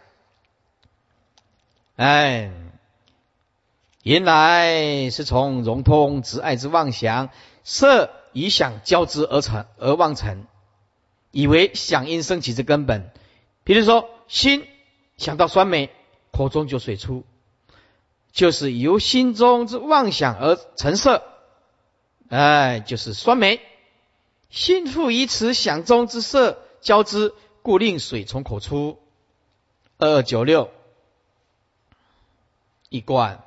[1.97, 2.53] 哎，
[4.05, 7.31] 原来是从融通执爱之妄想，
[7.65, 10.47] 色以想交织而成而妄成，
[11.33, 13.11] 以为想因升起之根本。
[13.65, 14.65] 比如说，心
[15.17, 15.91] 想到酸梅，
[16.31, 17.25] 口中就水出。
[18.33, 21.23] 就是由心中之妄想而成色，
[22.29, 23.61] 哎，就是酸梅。
[24.51, 28.99] 心复以此想中之色交织，故令水从口出。
[29.99, 30.71] 二二九六
[32.89, 33.43] 一贯。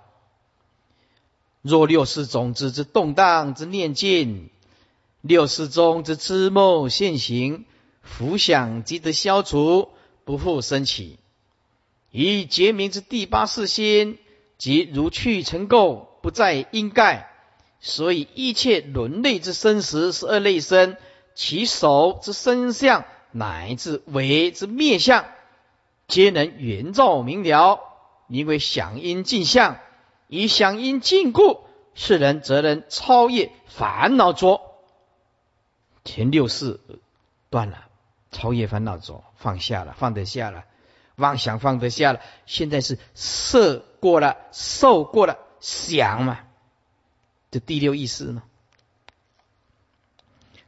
[1.61, 4.49] 若六世种子之动荡之念境，
[5.21, 7.65] 六世中之知梦现行，
[8.01, 9.89] 浮想即得消除，
[10.25, 11.19] 不复升起。
[12.09, 14.17] 以结明之第八世心。
[14.61, 17.31] 即如去尘垢，不再因盖，
[17.79, 20.97] 所以一切轮类之生死是二类生，
[21.33, 25.25] 其手之身相乃至为之灭相，
[26.07, 27.79] 皆能圆照明了，
[28.27, 29.79] 名为响应镜相。
[30.27, 31.61] 以响应禁故，
[31.95, 34.61] 世人则能超越烦恼浊。
[36.05, 36.79] 前六世
[37.49, 37.87] 断了，
[38.29, 40.65] 超越烦恼浊，放下了，放得下了。
[41.15, 46.39] 妄想放得下了，现在是色过了，受过了，想嘛，
[47.51, 48.41] 这第六意识呢？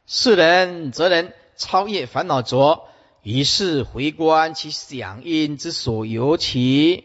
[0.06, 2.88] 世人则能超越烦恼浊，
[3.22, 7.04] 于是回观其响应之所由起，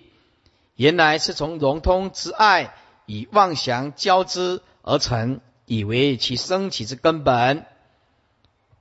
[0.75, 2.75] 原来是从融通之爱
[3.07, 7.65] 与妄想交织而成，以为其升起之根本。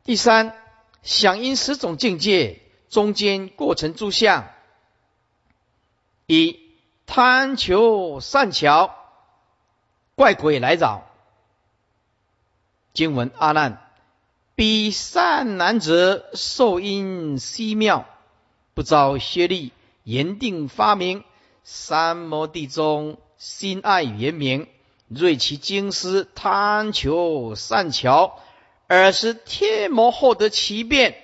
[0.04, 0.54] 第三，
[1.02, 4.48] 响应十种境界中间过程诸相。
[6.26, 6.58] 一
[7.10, 8.94] 贪求善巧，
[10.14, 11.06] 怪鬼来找。
[12.92, 13.82] 经文阿难，
[14.54, 18.04] 彼善男子受因希妙，
[18.74, 19.72] 不遭薛利，
[20.04, 21.24] 言定发明。
[21.64, 24.68] 三摩地中心爱圆明，
[25.08, 28.38] 锐其经师贪求善巧，
[28.86, 31.16] 尔时天魔获得其变，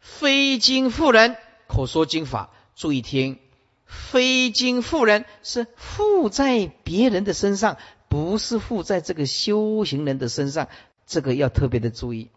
[0.00, 3.38] 非经妇人口说经法，注意听。
[3.84, 7.76] 非经富人是富在别人的身上，
[8.08, 10.68] 不是富在这个修行人的身上，
[11.06, 12.30] 这个要特别的注意。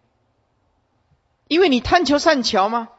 [1.48, 2.89] 因为你贪求善巧吗？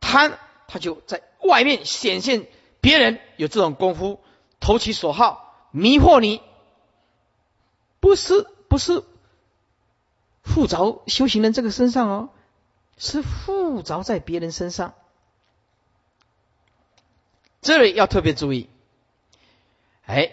[0.00, 0.38] 贪，
[0.68, 2.46] 他就在外面显现
[2.80, 4.20] 别人有这种功夫，
[4.60, 6.42] 投其所好，迷惑你，
[8.00, 9.02] 不是不是
[10.42, 12.28] 附着修行人这个身上哦，
[12.98, 14.94] 是附着在别人身上。
[17.62, 18.70] 这里要特别注意，
[20.06, 20.32] 哎，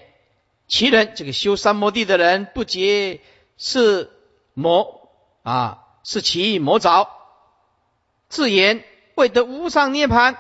[0.67, 3.19] 其人这个修三摩地的人不结
[3.57, 4.09] 是
[4.53, 5.09] 魔
[5.43, 7.09] 啊，是其魔着，
[8.30, 8.84] 自言
[9.15, 10.38] 未得无上涅盘。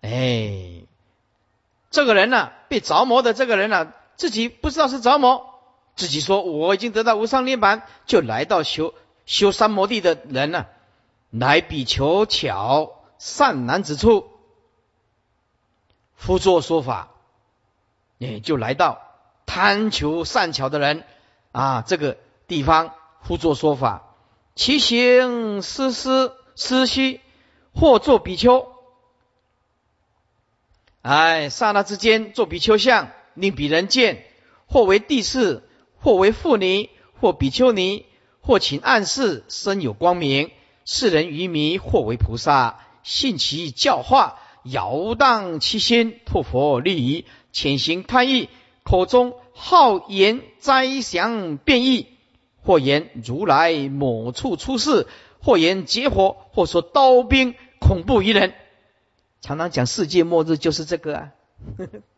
[0.00, 0.84] 哎，
[1.90, 5.60] 这个人呢，被着魔的这个人呢，自己不知道是着魔，
[5.96, 8.94] 自己说我已经得到无上涅盘，就来到修
[9.26, 10.66] 修三摩地的人呢，
[11.30, 14.30] 来比求巧善男子处。
[16.18, 17.08] 辅作说法，
[18.18, 19.00] 也就来到
[19.46, 21.04] 贪求善巧的人
[21.52, 24.14] 啊，这个地方，互作说法，
[24.54, 27.20] 其行思思思虚，
[27.72, 28.70] 或作比丘。
[31.02, 34.26] 哎，刹那之间作比丘像，令彼人见，
[34.66, 35.62] 或为地士，
[36.00, 36.90] 或为妇尼，
[37.20, 38.04] 或比丘尼，
[38.40, 40.50] 或请暗示，身有光明。
[40.84, 44.38] 世人愚迷，或为菩萨，信其教化，
[44.70, 48.48] 摇荡其心，破佛利益，潜行贪欲，
[48.82, 52.06] 口中好言哉祥变异，
[52.62, 55.06] 或言如来某处出世，
[55.40, 58.54] 或言劫火，或说刀兵恐怖于人。
[59.40, 61.30] 常常讲世界末日就是这个啊，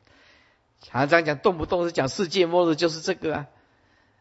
[0.80, 3.46] 常常讲动不动是讲世界末日就是这个啊，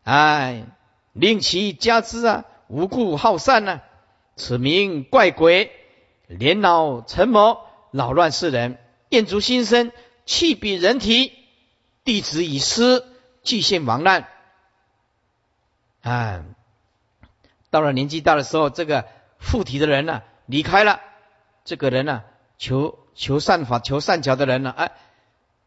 [0.03, 0.65] 哎，
[1.13, 3.81] 令其加之啊，无故好善呢，
[4.35, 5.71] 此名怪鬼，
[6.27, 8.77] 年老成魔，扰乱世人，
[9.09, 9.91] 厌足心生，
[10.25, 11.33] 气比人体，
[12.03, 13.03] 弟子以失，
[13.43, 14.27] 具现亡难。
[16.01, 16.45] 啊，
[17.69, 19.05] 到了年纪大的时候，这个
[19.37, 20.99] 附体的人呢离开了，
[21.65, 22.23] 这个人呢。
[22.61, 24.73] 求求善法、求善巧的人呢？
[24.75, 24.91] 哎，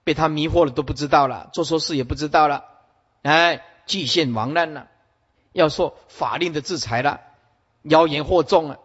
[0.04, 2.64] 被他迷惑了都不知道了，做错事也不知道了，
[3.22, 4.88] 哎，既现亡难了，
[5.52, 7.22] 要受法令的制裁了，
[7.80, 8.78] 妖言惑众了，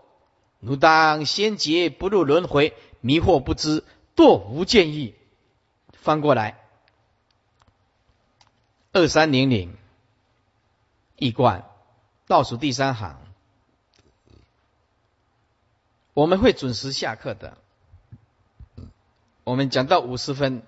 [0.62, 2.74] 如当先劫不入轮回，
[3.08, 3.86] 迷惑不知，
[4.18, 5.16] 堕无见意。
[5.94, 6.60] 翻过来，
[8.92, 9.78] 二三零零，
[11.16, 11.64] 一贯
[12.28, 13.22] 倒数第三行，
[16.14, 17.58] 我们会准时下课的。
[19.46, 20.64] 我们讲到五十分，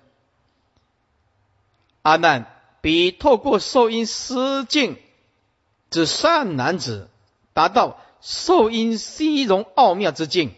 [2.00, 4.98] 阿难比透过受因失境
[5.90, 7.10] 之善男子，
[7.52, 10.54] 达到受因虚荣奥妙之境，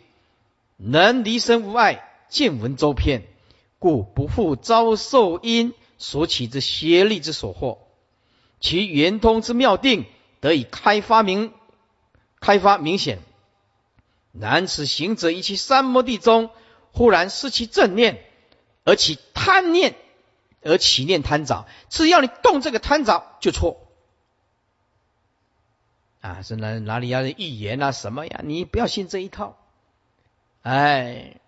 [0.77, 3.25] 能离身无碍，见闻周遍，
[3.79, 7.79] 故不复遭受因所起之邪力之所惑，
[8.61, 10.07] 其圆通之妙定
[10.41, 11.53] 得以开发明
[12.41, 13.18] 开发明显。
[14.33, 16.51] 然此行者一其三摩地中。
[16.95, 18.23] 忽然失其正念，
[18.85, 19.95] 而起贪念，
[20.61, 23.81] 而起念贪着，只要你动这个贪着就错。
[26.20, 28.43] 啊，是哪哪里要预言啊什么呀？
[28.45, 29.57] 你不要信这一套。
[30.63, 31.41] 哎，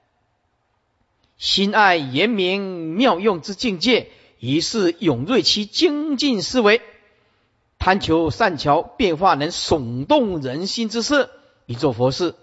[1.37, 6.83] 心爱严明妙用之境界，于是永锐其精进思维，
[7.79, 11.31] 贪求善巧变化能耸动人心之事，
[11.67, 12.35] 以做佛事。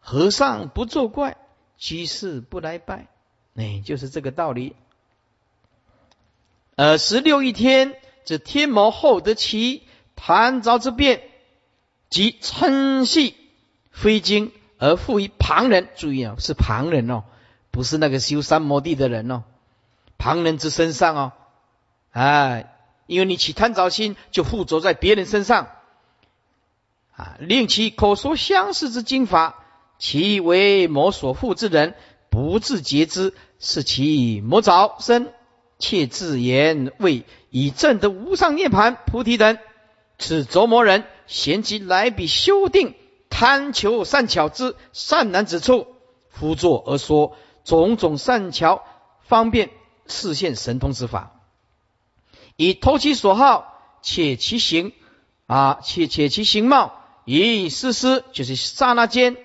[0.00, 1.36] 和尚不作怪。
[1.80, 3.06] 居士不来拜，
[3.54, 4.74] 哎，就是这个道理。
[6.74, 7.94] 呃，十六一天，
[8.24, 9.84] 这天魔后得其
[10.16, 11.22] 贪着之变，
[12.10, 13.36] 即称系
[13.92, 15.88] 非经而附于旁人。
[15.96, 17.24] 注意啊，是旁人哦，
[17.70, 19.42] 不是那个修三摩地的人哦，
[20.18, 21.32] 旁人之身上哦，
[22.10, 22.74] 哎，
[23.06, 25.68] 因为你起贪着心，就附着在别人身上
[27.14, 29.64] 啊，令其口说相似之经法。
[30.00, 31.96] 其为魔所附之人，
[32.30, 35.32] 不自觉之，是其魔早生，
[35.80, 39.58] 切自言为以正得无上涅盘菩提等。
[40.16, 42.94] 此着魔人，贤其来彼修定，
[43.30, 45.86] 贪求善巧之善男子处，
[46.30, 48.82] 夫作而说种种善巧
[49.20, 49.70] 方便
[50.06, 51.32] 示现神通之法，
[52.56, 54.92] 以投其所好，且其形
[55.46, 59.36] 啊，且且其形貌，以思思，就是刹那间。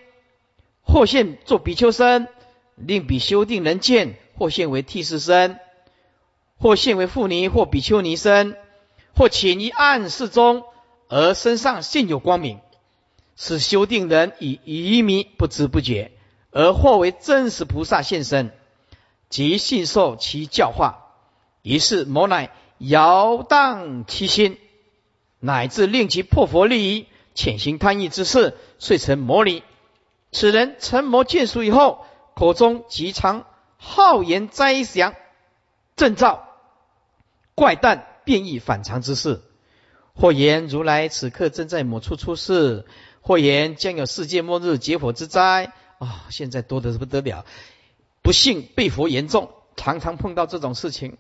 [0.86, 2.28] 或现作比丘身，
[2.76, 5.58] 令比修定人见；或现为替士身，
[6.58, 8.58] 或现为妇尼或比丘尼身，
[9.16, 10.66] 或潜于暗室中，
[11.08, 12.60] 而身上现有光明，
[13.36, 16.12] 使修定人以愚迷不知不觉，
[16.52, 18.52] 而或为真实菩萨现身，
[19.30, 21.00] 即信受其教化。
[21.62, 24.58] 于是魔乃摇荡其心，
[25.40, 29.64] 乃至令其破佛利益、潜行贪欲之事，遂成魔理。
[30.32, 32.06] 此人成魔见熟以后，
[32.36, 33.46] 口中极常
[33.78, 35.16] 好言灾祥、
[35.96, 36.48] 正造
[37.56, 39.42] 怪诞变异反常之事，
[40.16, 42.86] 或言如来此刻正在某处出世，
[43.24, 46.26] 或言将有世界末日劫火之灾啊！
[46.30, 47.46] 现在多得不得了，
[48.22, 51.18] 不幸被佛严重，常常碰到这种事情，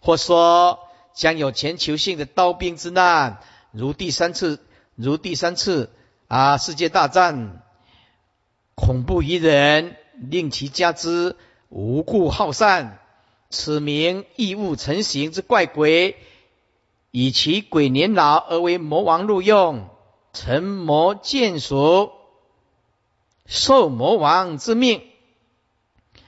[0.00, 0.80] 或说
[1.14, 4.60] 将有全球性的刀兵之难，如第三次，
[4.96, 5.90] 如第三次
[6.26, 7.62] 啊世界大战。
[8.74, 11.36] 恐怖于人，令其加之
[11.68, 12.98] 无故好善，
[13.50, 16.16] 此名异物成形之怪鬼，
[17.10, 19.88] 以其鬼年老而为魔王录用，
[20.32, 22.10] 成魔见俗，
[23.46, 25.02] 受魔王之命，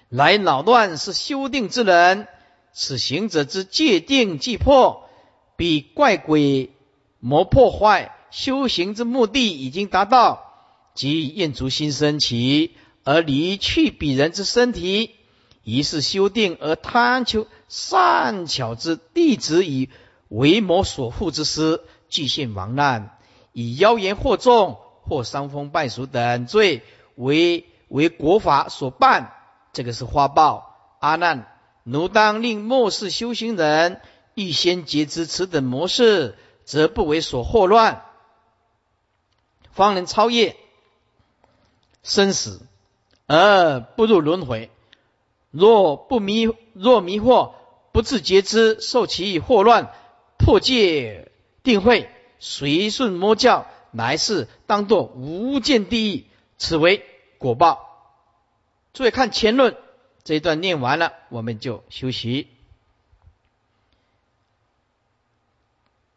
[0.09, 2.26] 来扰乱是修定之人，
[2.72, 5.09] 此行者之界定既破，
[5.57, 6.70] 彼怪鬼
[7.18, 10.55] 魔破坏修行之目的已经达到，
[10.94, 12.74] 即厌足心生起
[13.05, 15.11] 而离去彼人之身体，
[15.62, 19.90] 于是修定而贪求善巧之弟子以
[20.28, 23.18] 为魔所护之师，具现亡难，
[23.61, 26.82] 以妖言惑众或伤风败俗等罪
[27.14, 29.34] 为为国法所办，
[29.74, 30.96] 这个是花报。
[31.00, 31.46] 阿难，
[31.82, 34.00] 奴当令末世修行人
[34.34, 38.02] 预先觉知此等模式，则不为所惑乱，
[39.72, 40.56] 方能超越
[42.02, 42.62] 生死
[43.26, 44.70] 而不入轮回。
[45.50, 47.52] 若不迷，若迷惑，
[47.92, 49.92] 不自觉知，受其惑乱，
[50.38, 51.30] 破戒
[51.62, 52.08] 定慧，
[52.41, 56.24] 随顺魔教，乃是当作无间地狱，
[56.59, 57.05] 此为
[57.38, 57.86] 果报。
[58.93, 59.76] 注意看前论。
[60.22, 62.47] 这一段念完了，我们就休息。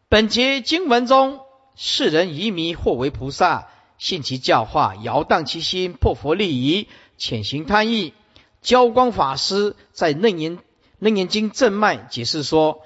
[0.10, 1.40] 本节经文中，
[1.76, 8.14] 世人愚迷，或为菩萨，信其教化，摇荡其心，破佛利益，潜行贪欲。
[8.62, 10.60] 交光法师在《楞严
[11.00, 12.82] 楞严经正脉》解释说：“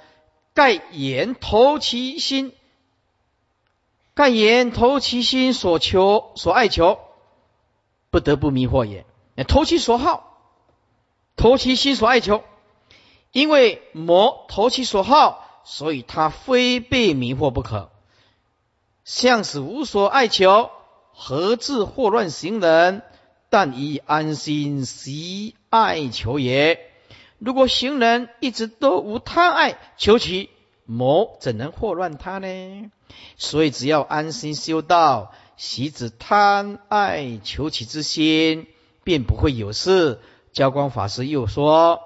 [0.54, 2.54] 盖言投其心，
[4.18, 6.98] 盖言投其心所求所爱求，
[8.10, 9.06] 不得不迷惑也。
[9.48, 10.24] 投其所好。”
[11.38, 12.44] 投其心所爱求，
[13.32, 17.92] 因为魔投其所好，所以他非被迷惑不可。
[19.04, 20.72] 向使无所爱求，
[21.12, 23.04] 何自惑乱行人？
[23.52, 26.90] 但以安心习爱求也。
[27.38, 30.50] 如果行人一直都无贪爱求其，
[30.86, 32.92] 魔怎能惑乱他呢？
[33.38, 38.68] 所以只要安心修道，习止贪爱求取之心，
[39.04, 40.20] 便不会有事。
[40.54, 42.02] 教光法师又说：“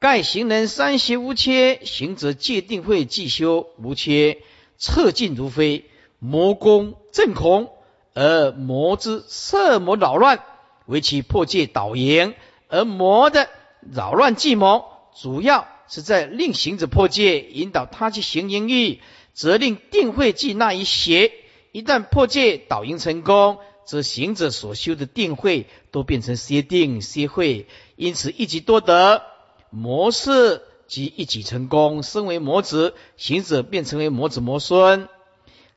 [0.00, 4.38] 盖行人三邪无缺，行者戒定慧既修无缺，
[4.78, 5.84] 彻尽如飞，
[6.18, 7.70] 魔功正恐，
[8.14, 10.42] 而魔之色魔扰乱，
[10.86, 12.32] 为其破戒导营；
[12.68, 13.48] 而魔的
[13.92, 19.00] 扰乱计谋，主要是在令行者破戒，引导他去行淫欲，
[19.38, 21.30] 则令定慧即那一邪。
[21.70, 23.58] 一旦破戒导营成功。”
[23.88, 27.66] 则行者所修的定慧都变成邪定邪慧，
[27.96, 29.22] 因此一举多得，
[29.70, 35.08] 魔士即一举成功，身为魔子，行者便成为魔子魔孙。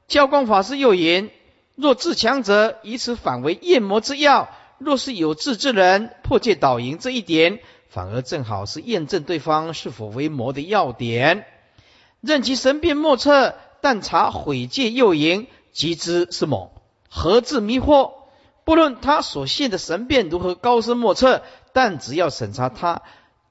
[0.10, 1.30] 教光法师又言：
[1.76, 11.46] 若自强者，以此反为验魔之药；若是有智之人，破戒导营这一点，反而正好是验证对方是否为魔的要点。
[12.22, 16.72] 任其神变莫测，但查毁戒诱营，即知是魔。
[17.10, 18.12] 何至迷惑？
[18.64, 21.42] 不论他所现的神变如何高深莫测，
[21.74, 23.02] 但只要审查他，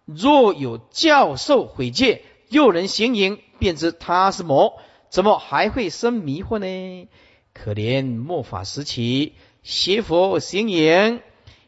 [0.07, 4.75] 若有教授毁戒，诱人行淫，便知他是魔，
[5.09, 7.09] 怎么还会生迷惑呢？
[7.53, 11.21] 可怜末法时期邪佛行淫，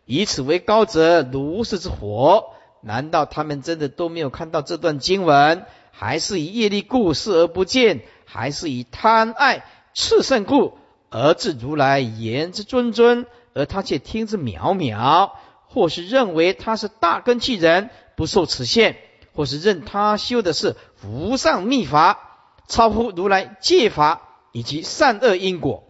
[0.06, 5.66] 以此为高者如是之火，难道他们真的都没有看到这段经文？
[5.92, 8.00] 还是以业力故视而不见？
[8.24, 9.64] 还是以贪爱
[9.94, 10.78] 炽盛故？
[11.10, 15.32] 而自如来言之谆谆，而他却听之渺渺；
[15.66, 18.94] 或是认为他是大根器人，不受此限；
[19.34, 20.74] 或是认他修的是
[21.04, 24.22] 无上秘法，超乎如来戒法
[24.52, 25.84] 以及善恶因果。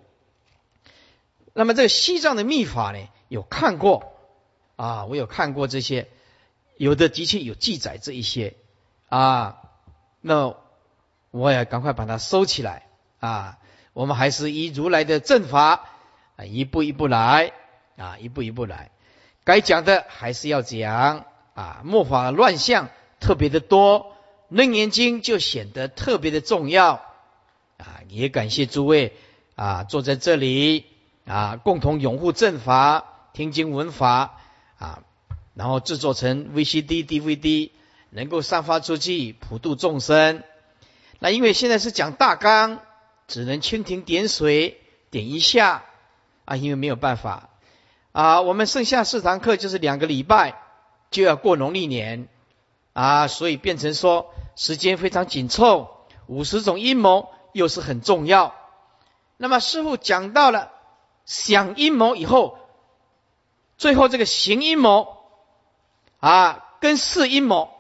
[1.55, 2.99] 那么这个西藏的秘法呢？
[3.29, 4.13] 有看过
[4.75, 5.05] 啊？
[5.05, 6.09] 我有看过这些，
[6.77, 8.57] 有的的确有记载这一些
[9.09, 9.62] 啊。
[10.23, 10.55] 那
[11.31, 12.87] 我也赶快把它收起来
[13.21, 13.59] 啊。
[13.93, 15.91] 我们还是以如来的正法
[16.37, 17.53] 啊，一步一步来
[17.99, 18.91] 啊，一步一步来。
[19.45, 22.89] 该讲的还是要讲啊，末法乱象
[23.21, 24.17] 特别的多，
[24.49, 27.03] 楞严经就显得特别的重要
[27.77, 28.01] 啊。
[28.09, 29.15] 也感谢诸位
[29.57, 30.87] 啊，坐在这里
[31.27, 33.05] 啊，共同拥护正法，
[33.35, 34.39] 听经闻法
[34.79, 35.03] 啊，
[35.55, 37.73] 然后制作成 VCD、DVD，
[38.13, 40.45] 能够散发出去，普度众生。
[41.19, 42.79] 那因为现在是讲大纲。
[43.29, 44.79] 只能蜻蜓点水，
[45.11, 45.85] 点一下
[46.45, 47.49] 啊，因为没有办法
[48.11, 48.43] 啊。
[48.43, 50.61] 我们剩下四堂课就是两个礼拜
[51.11, 52.29] 就要过农历年
[52.93, 56.05] 啊，所以变成说时间非常紧凑。
[56.27, 58.55] 五十种阴谋又是很重要。
[59.39, 60.71] 那么师傅讲到了
[61.25, 62.59] 想阴谋以后，
[63.79, 65.17] 最后这个行阴谋
[66.21, 67.71] 啊，跟试阴谋，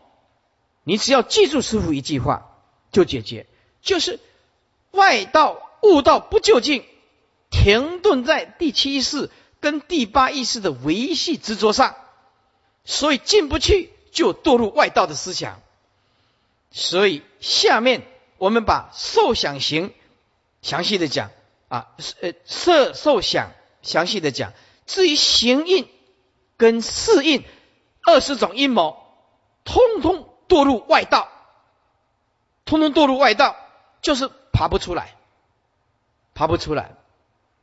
[0.84, 2.56] 你只要记住师傅一句话
[2.90, 3.46] 就解决，
[3.82, 4.20] 就是。
[4.92, 6.84] 外道悟道不究竟，
[7.50, 11.96] 停顿在第七意识跟第八意识的维系执着上，
[12.84, 15.62] 所以进不去就堕入外道的思想。
[16.70, 18.02] 所以下面
[18.36, 19.94] 我们把受想行
[20.60, 21.30] 详细的讲
[21.68, 21.88] 啊，
[22.20, 24.52] 呃，色受想详细的讲。
[24.84, 25.88] 至于行印
[26.58, 27.44] 跟四印
[28.04, 29.02] 二十种阴谋，
[29.64, 31.30] 通通堕入外道，
[32.66, 33.56] 通通堕入外道，
[34.02, 35.16] 就是爬不出来，
[36.34, 36.94] 爬不出来，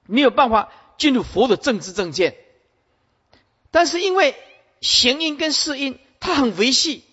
[0.08, 2.36] 没有办法进入佛的正知正见。
[3.70, 4.36] 但是因为
[4.82, 7.04] 行因跟四因，它很维系，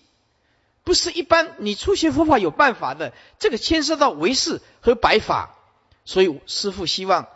[0.83, 3.13] 不是一般你初学佛法有办法的。
[3.37, 5.55] 这个牵涉到维世和白法，
[6.05, 7.27] 所以师父希望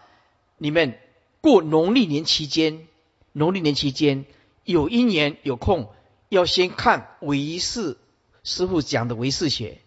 [0.57, 0.97] 你们
[1.41, 2.87] 过农历年期间，
[3.33, 4.25] 农历年期间
[4.63, 5.93] 有一年有空，
[6.29, 7.99] 要先看维世
[8.43, 9.81] 师父讲的唯识学，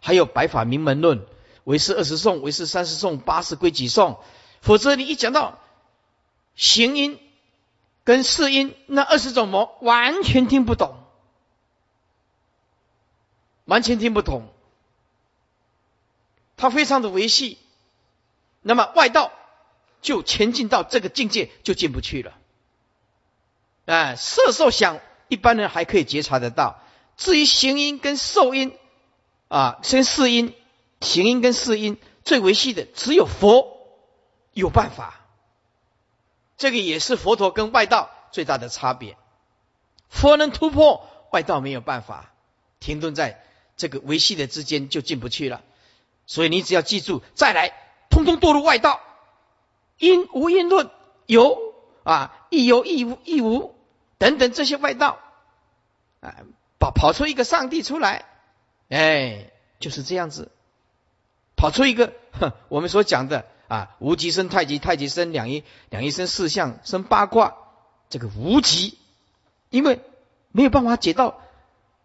[0.00, 1.26] 还有白法名门论、
[1.64, 4.18] 唯识二十颂、唯识三十颂、八十归几颂，
[4.60, 5.58] 否则你一讲到
[6.54, 7.18] 行因。
[8.06, 10.94] 跟四音那二十种魔完全听不懂，
[13.64, 14.52] 完全听不懂，
[16.54, 17.56] 它非常的维系，
[18.60, 19.32] 那么外道
[20.02, 22.34] 就前进到这个境界就进不去了。
[23.86, 26.82] 啊，色受想一般人还可以觉察得到，
[27.16, 28.76] 至于行音跟受音
[29.48, 30.54] 啊，先四音，
[31.00, 33.78] 行音跟四音最维系的只有佛
[34.52, 35.20] 有办法。
[36.56, 39.16] 这个也是佛陀跟外道最大的差别。
[40.08, 42.32] 佛能突破，外道没有办法，
[42.78, 43.44] 停顿在
[43.76, 45.62] 这个维系的之间就进不去了。
[46.26, 47.72] 所以你只要记住，再来，
[48.10, 49.00] 通通堕入外道，
[49.98, 50.90] 因无因论，
[51.26, 53.74] 有啊，亦有亦无亦无
[54.18, 55.18] 等等这些外道，
[56.20, 56.36] 啊，
[56.84, 58.26] 跑跑出一个上帝出来，
[58.90, 60.50] 哎，就是这样子，
[61.56, 62.12] 跑出一个
[62.68, 63.46] 我们所讲的。
[63.66, 67.56] 啊，无极生太极，太极生两仪，两仪生四象，生八卦。
[68.10, 68.98] 这个无极，
[69.70, 70.00] 因为
[70.52, 71.40] 没有办法解到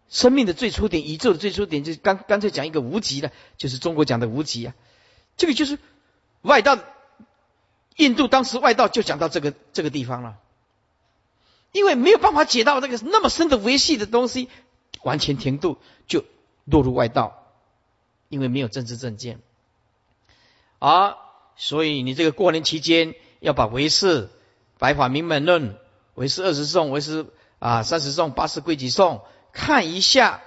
[0.08, 4.74] 生命的最初点，宇宙的最初点，就干干脆讲一个无极了，就是中国讲的无极啊。
[5.36, 5.78] 这个就是
[6.40, 6.78] 外道，
[7.96, 10.38] 印度当时外道就讲到这个这个地方了，
[11.72, 14.48] 因为没有办法解到这个那么深的维系的东西，
[15.02, 15.76] 完全停顿，
[16.06, 16.24] 就
[16.64, 17.46] 落入外道，
[18.28, 19.40] 因为没有政治正见，
[20.78, 21.16] 而。
[21.56, 24.30] 所以你这个过年期间要把唯识、
[24.78, 25.76] 白法明门论、
[26.14, 27.26] 唯识二十颂、唯识
[27.58, 29.20] 啊三十颂、八十归集颂
[29.52, 30.40] 看一下，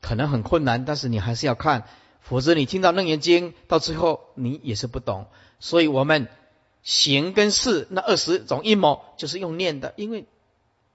[0.00, 1.88] 可能很困难，但是你还是要看，
[2.20, 5.26] 否则你听到楞严经到最后你也是不懂。
[5.58, 6.28] 所以我们
[6.84, 10.24] 行跟事那二十种阴谋就是用念的，因为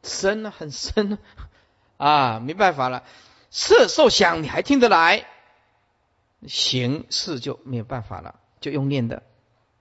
[0.03, 1.17] 深很深，
[2.41, 3.03] 没办法了。
[3.51, 5.25] 色受想你还听得来，
[6.47, 8.39] 行事就没有办法了。
[8.61, 9.23] 就用念的，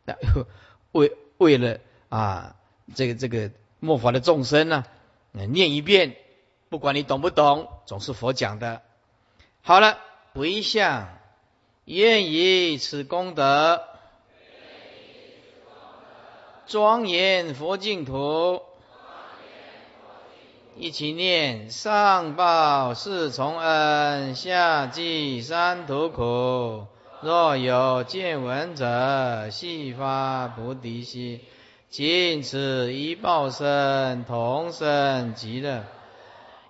[0.93, 2.57] 为为了啊，
[2.95, 3.51] 这个这个
[3.81, 4.85] 末法的众生呢，
[5.33, 6.17] 念一遍，
[6.69, 8.83] 不管你懂不懂，总是佛讲的。
[9.63, 9.99] 好了，
[10.35, 11.19] 回向，
[11.85, 13.83] 愿以此功德，
[16.67, 18.63] 庄严佛净土，
[20.81, 26.87] 一起念：上报四重恩，下济三途苦。
[27.21, 31.41] 若有见闻者，悉发菩提心，
[31.91, 35.83] 尽此一报身，同生极乐，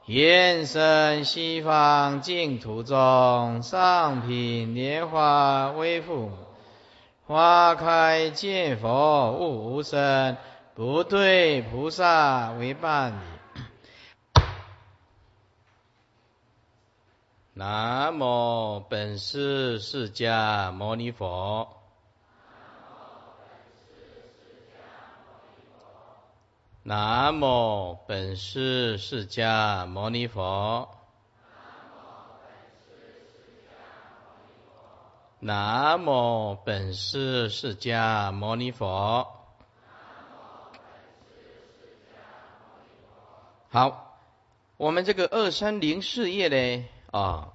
[0.06, 6.30] 愿生西方净土中，上品莲花微覆，
[7.26, 10.38] 花开见佛悟无生，
[10.74, 13.38] 不对菩萨为伴侣。
[17.59, 21.68] 南无本师释迦牟尼佛。
[26.84, 30.88] 南无本师释迦牟尼佛。
[35.40, 39.26] 南无本师释迦牟尼佛。
[43.68, 44.16] 好，
[44.76, 46.88] 我们这个二三零四页呢？
[47.11, 47.52] 啊，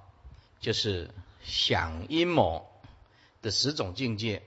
[0.60, 1.10] 就是
[1.42, 2.66] 想阴谋
[3.42, 4.42] 的十种境界。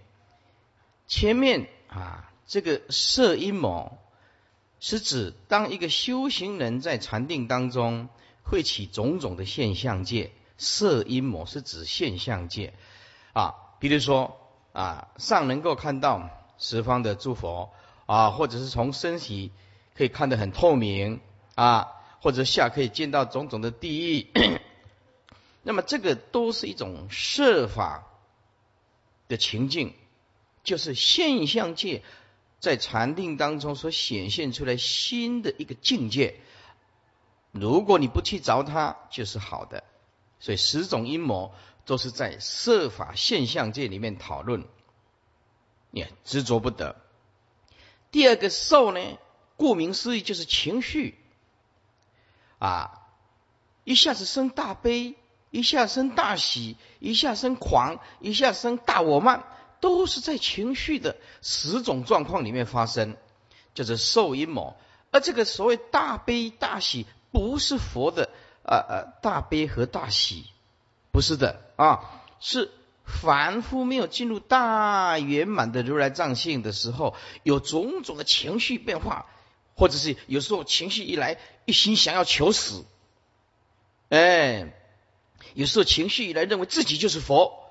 [1.08, 3.98] 前面啊，这个色阴谋
[4.80, 8.10] 是指当一个修行人在禅定当中
[8.44, 10.32] 会起种种的现象界。
[10.58, 12.74] 色阴谋是指现象界
[13.34, 14.40] 啊，比如说
[14.74, 17.70] 啊，上能够看到十方的诸佛
[18.08, 19.52] 啊，或者是从身体
[19.96, 21.22] 可以看得很透明
[21.54, 21.90] 啊，
[22.22, 24.28] 或者下可以见到种种的地狱。
[25.68, 28.08] 那么这个都是一种设法
[29.28, 29.94] 的情境，
[30.64, 32.04] 就是现象界
[32.62, 36.40] 在禅定当中所显现出来新的一个境界。
[37.52, 39.84] 如果你不去着它，就是好的。
[40.40, 41.54] 所以十种阴谋
[41.84, 44.64] 都是在设法现象界里面讨论，
[45.92, 46.96] 也执着不得。
[48.10, 49.02] 第二个受呢，
[49.58, 51.20] 顾名思义就是情绪
[52.58, 53.06] 啊，
[53.84, 55.16] 一下子生大悲，
[55.52, 59.44] 一下生大喜，一下生狂，一下生大我慢，
[59.80, 63.16] 都是在情绪的十种状况里面发生，
[63.74, 64.76] 就是受阴谋。
[65.12, 68.30] 而这个所谓大悲大喜，不是佛的
[68.64, 70.46] 呃呃大悲和大喜。
[71.12, 72.70] 不是的啊，是
[73.04, 79.26] 凡夫没有进入大圆满的如来藏性的时候，有种种的情绪变化，
[79.76, 82.86] 或者是有时候情绪一来，一心想要求死，
[84.10, 84.74] 哎，
[85.54, 87.64] 有时候情绪来，认为自己就是佛。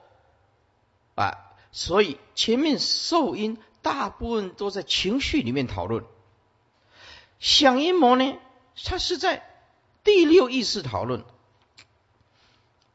[1.15, 1.39] 啊，
[1.73, 6.05] 所以前面受因大部分都在情绪里面讨论，
[7.41, 8.37] 想阴谋呢，
[8.85, 9.43] 它是在
[10.05, 11.25] 第六意识讨论。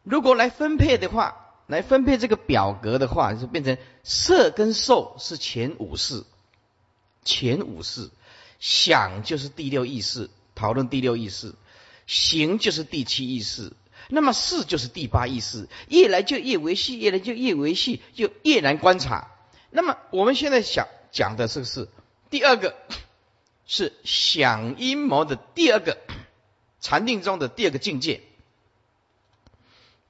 [0.03, 6.23] 如果来分配的话，来分配这个表格的话，就变成色跟受是前五世，
[7.23, 8.11] 前五世
[8.59, 11.55] 想就是第六意识，讨论第六意识，
[12.05, 13.73] 行就是第七意识，
[14.13, 19.31] 那么事就是第八意识，越来就越维系，越来就越维系，就越难观察。
[19.69, 21.87] 那么我们现在想讲的这个是
[22.29, 22.75] 第二个，
[23.65, 25.97] 是想阴谋的第二个
[26.81, 28.21] 禅定中的第二个境界。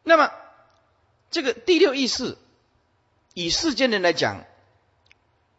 [0.02, 0.32] 那么，
[1.30, 2.40] 这个第六意识，
[3.36, 4.46] 以世间人来讲，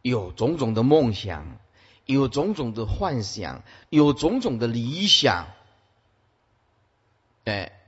[0.02, 1.58] 有种种的梦想，
[2.06, 5.46] 有种种的幻想，有种种的理想，
[7.44, 7.81] 哎，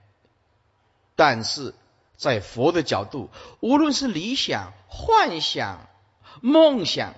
[1.16, 1.74] 但是
[2.16, 5.88] 在佛的角度，无论是理想、幻想、
[6.40, 7.14] 梦想，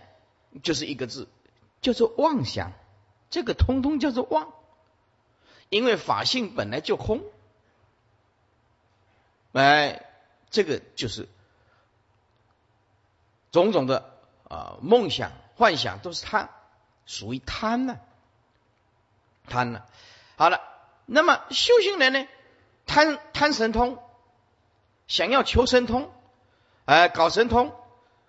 [0.62, 1.28] 就是一个字，
[1.80, 2.72] 叫做妄想，
[3.30, 4.52] 这个通通叫做妄，
[5.68, 7.22] 因为法性本来就空。
[9.52, 10.04] 哎，
[10.50, 11.28] 这个就是
[13.50, 14.18] 种种的
[14.48, 16.50] 啊梦想、幻想都是贪，
[17.06, 17.98] 属于贪呢，
[19.48, 19.82] 贪呢。
[20.36, 20.60] 好了，
[21.06, 22.26] 那么修行人呢，
[22.86, 23.98] 贪贪神通，
[25.06, 26.08] 想要求神通，
[26.86, 27.72] 哎，搞神通，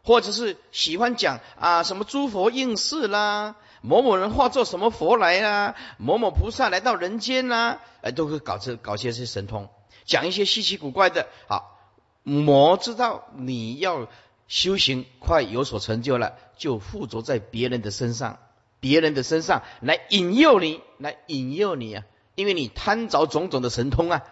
[0.03, 9.69] 或者是喜欢讲啊什么诸佛应世啦，某某人化作什么佛来啦，某某菩萨来到人间啦，哎，都会搞这搞些些神通。
[10.05, 11.79] 讲一些稀奇古怪的，好，
[12.23, 14.07] 魔知道你要
[14.47, 18.39] 修行快有所成就了，就附着在别人的身上，
[18.79, 22.03] 别人的身上来引诱你，来引诱你啊！
[22.35, 24.23] 因为你贪着种种的神通啊，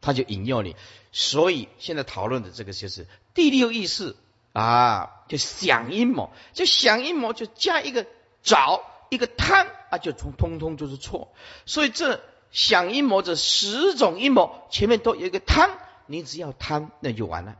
[0.00, 0.76] 他就引诱你。
[1.12, 4.16] 所以现在讨论的这个就是第六意识
[4.52, 8.06] 啊，就想阴谋，就想阴谋，就加一个
[8.42, 11.32] 找一个贪啊，就从通通就是错。
[11.66, 12.20] 所以这。
[12.52, 15.70] 想阴谋这十种阴谋，前面都有一个贪，
[16.06, 17.54] 你只要贪，那就完了，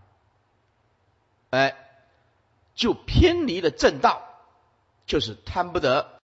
[1.50, 1.76] 哎，
[2.74, 4.20] 就偏离了正道，
[5.06, 6.19] 就是贪不得。